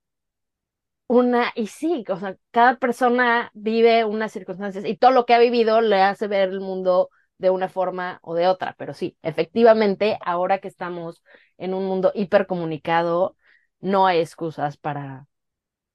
una, 1.07 1.51
y 1.55 1.67
sí, 1.67 2.03
o 2.09 2.17
sea, 2.17 2.35
cada 2.51 2.77
persona 2.77 3.51
vive 3.53 4.05
unas 4.05 4.31
circunstancias 4.31 4.85
y 4.85 4.97
todo 4.97 5.11
lo 5.11 5.25
que 5.25 5.33
ha 5.35 5.39
vivido 5.39 5.81
le 5.81 6.01
hace 6.01 6.27
ver 6.27 6.49
el 6.49 6.61
mundo 6.61 7.09
de 7.37 7.49
una 7.51 7.69
forma 7.69 8.19
o 8.23 8.33
de 8.33 8.47
otra, 8.47 8.75
pero 8.77 8.93
sí, 8.93 9.17
efectivamente, 9.21 10.17
ahora 10.21 10.59
que 10.59 10.67
estamos 10.67 11.21
en 11.57 11.73
un 11.73 11.85
mundo 11.85 12.11
hipercomunicado, 12.15 13.35
no 13.85 14.07
hay 14.07 14.19
excusas 14.19 14.77
para 14.77 15.27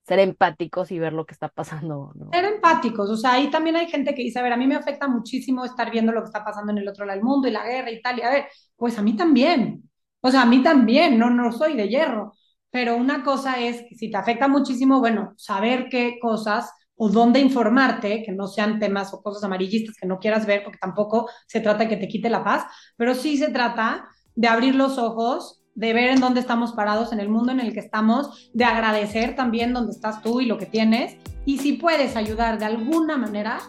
ser 0.06 0.20
empáticos 0.20 0.90
y 0.92 0.98
ver 0.98 1.12
lo 1.12 1.26
que 1.26 1.34
está 1.34 1.48
pasando. 1.48 2.12
Ser 2.32 2.44
empáticos, 2.44 3.10
o 3.10 3.16
sea, 3.16 3.34
ahí 3.34 3.50
también 3.50 3.76
hay 3.76 3.88
gente 3.88 4.14
que 4.14 4.22
dice, 4.22 4.38
a 4.38 4.42
ver, 4.42 4.52
a 4.52 4.56
mí 4.56 4.66
me 4.66 4.76
afecta 4.76 5.08
muchísimo 5.08 5.64
estar 5.64 5.90
viendo 5.90 6.12
lo 6.12 6.22
que 6.22 6.26
está 6.26 6.44
pasando 6.44 6.72
en 6.72 6.78
el 6.78 6.88
otro 6.88 7.04
lado 7.04 7.18
del 7.18 7.24
mundo 7.24 7.48
y 7.48 7.50
la 7.50 7.64
guerra 7.64 7.90
y 7.90 8.00
tal, 8.00 8.18
y 8.18 8.22
a 8.22 8.30
ver, 8.30 8.46
pues 8.76 8.98
a 8.98 9.02
mí 9.02 9.16
también, 9.16 9.90
o 10.20 10.30
sea, 10.30 10.42
a 10.42 10.46
mí 10.46 10.62
también, 10.62 11.18
no, 11.18 11.30
no 11.30 11.52
soy 11.52 11.74
de 11.74 11.88
hierro, 11.88 12.32
pero 12.70 12.96
una 12.96 13.24
cosa 13.24 13.60
es 13.60 13.82
que 13.88 13.96
si 13.96 14.10
te 14.10 14.16
afecta 14.16 14.48
muchísimo, 14.48 15.00
bueno, 15.00 15.34
saber 15.36 15.88
qué 15.90 16.18
cosas 16.20 16.72
o 16.96 17.08
dónde 17.08 17.40
informarte, 17.40 18.22
que 18.22 18.32
no 18.32 18.46
sean 18.46 18.78
temas 18.78 19.12
o 19.12 19.22
cosas 19.22 19.42
amarillistas 19.44 19.96
que 19.96 20.06
no 20.06 20.18
quieras 20.18 20.46
ver, 20.46 20.62
porque 20.62 20.78
tampoco 20.78 21.28
se 21.46 21.60
trata 21.60 21.84
de 21.84 21.88
que 21.88 21.96
te 21.96 22.08
quite 22.08 22.30
la 22.30 22.44
paz, 22.44 22.64
pero 22.96 23.14
sí 23.14 23.36
se 23.36 23.50
trata 23.50 24.08
de 24.34 24.48
abrir 24.48 24.74
los 24.74 24.98
ojos, 24.98 25.59
de 25.74 25.92
ver 25.92 26.10
en 26.10 26.20
dónde 26.20 26.40
estamos 26.40 26.72
parados, 26.72 27.12
en 27.12 27.20
el 27.20 27.28
mundo 27.28 27.52
en 27.52 27.60
el 27.60 27.72
que 27.72 27.80
estamos, 27.80 28.50
de 28.52 28.64
agradecer 28.64 29.36
también 29.36 29.72
dónde 29.72 29.92
estás 29.92 30.22
tú 30.22 30.40
y 30.40 30.46
lo 30.46 30.58
que 30.58 30.66
tienes, 30.66 31.16
y 31.44 31.58
si 31.58 31.74
puedes 31.74 32.16
ayudar 32.16 32.58
de 32.58 32.66
alguna 32.66 33.16
manera, 33.16 33.60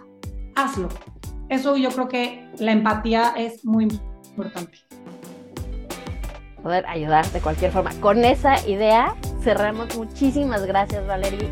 hazlo. 0.55 0.89
Eso 1.49 1.77
yo 1.77 1.89
creo 1.89 2.07
que 2.07 2.49
la 2.59 2.71
empatía 2.71 3.33
es 3.37 3.65
muy 3.65 3.87
importante 4.29 4.79
poder 6.61 6.85
ayudar 6.85 7.25
de 7.31 7.39
cualquier 7.41 7.71
forma. 7.71 7.91
Con 7.99 8.23
esa 8.23 8.65
idea 8.67 9.15
cerramos. 9.43 9.97
Muchísimas 9.97 10.65
gracias, 10.65 11.05
Valeria. 11.07 11.49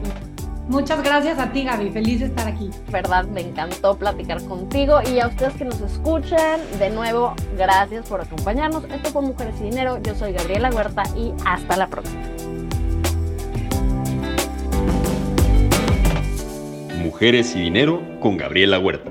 Muchas 0.69 1.01
gracias 1.01 1.39
a 1.39 1.51
ti, 1.51 1.63
Gaby. 1.63 1.89
Feliz 1.89 2.19
de 2.19 2.27
estar 2.27 2.47
aquí. 2.47 2.69
Verdad, 2.91 3.25
me 3.25 3.41
encantó 3.41 3.97
platicar 3.97 4.39
contigo 4.43 4.99
y 5.11 5.19
a 5.19 5.25
ustedes 5.25 5.53
que 5.55 5.65
nos 5.65 5.81
escuchan, 5.81 6.61
de 6.77 6.91
nuevo, 6.91 7.33
gracias 7.57 8.07
por 8.07 8.21
acompañarnos. 8.21 8.83
Esto 8.83 9.09
fue 9.09 9.23
Mujeres 9.23 9.55
y 9.61 9.63
Dinero. 9.63 9.99
Yo 10.03 10.13
soy 10.13 10.31
Gabriela 10.31 10.69
Huerta 10.69 11.01
y 11.17 11.33
hasta 11.43 11.75
la 11.75 11.87
próxima. 11.87 12.21
Mujeres 17.01 17.55
y 17.55 17.61
Dinero 17.61 18.03
con 18.19 18.37
Gabriela 18.37 18.77
Huerta, 18.77 19.09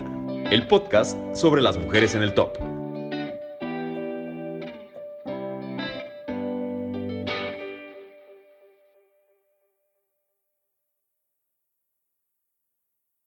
el 0.53 0.65
podcast 0.69 1.19
sobre 1.35 1.61
las 1.61 1.77
mujeres 1.77 2.15
en 2.15 2.23
el 2.23 2.35
top. 2.35 2.68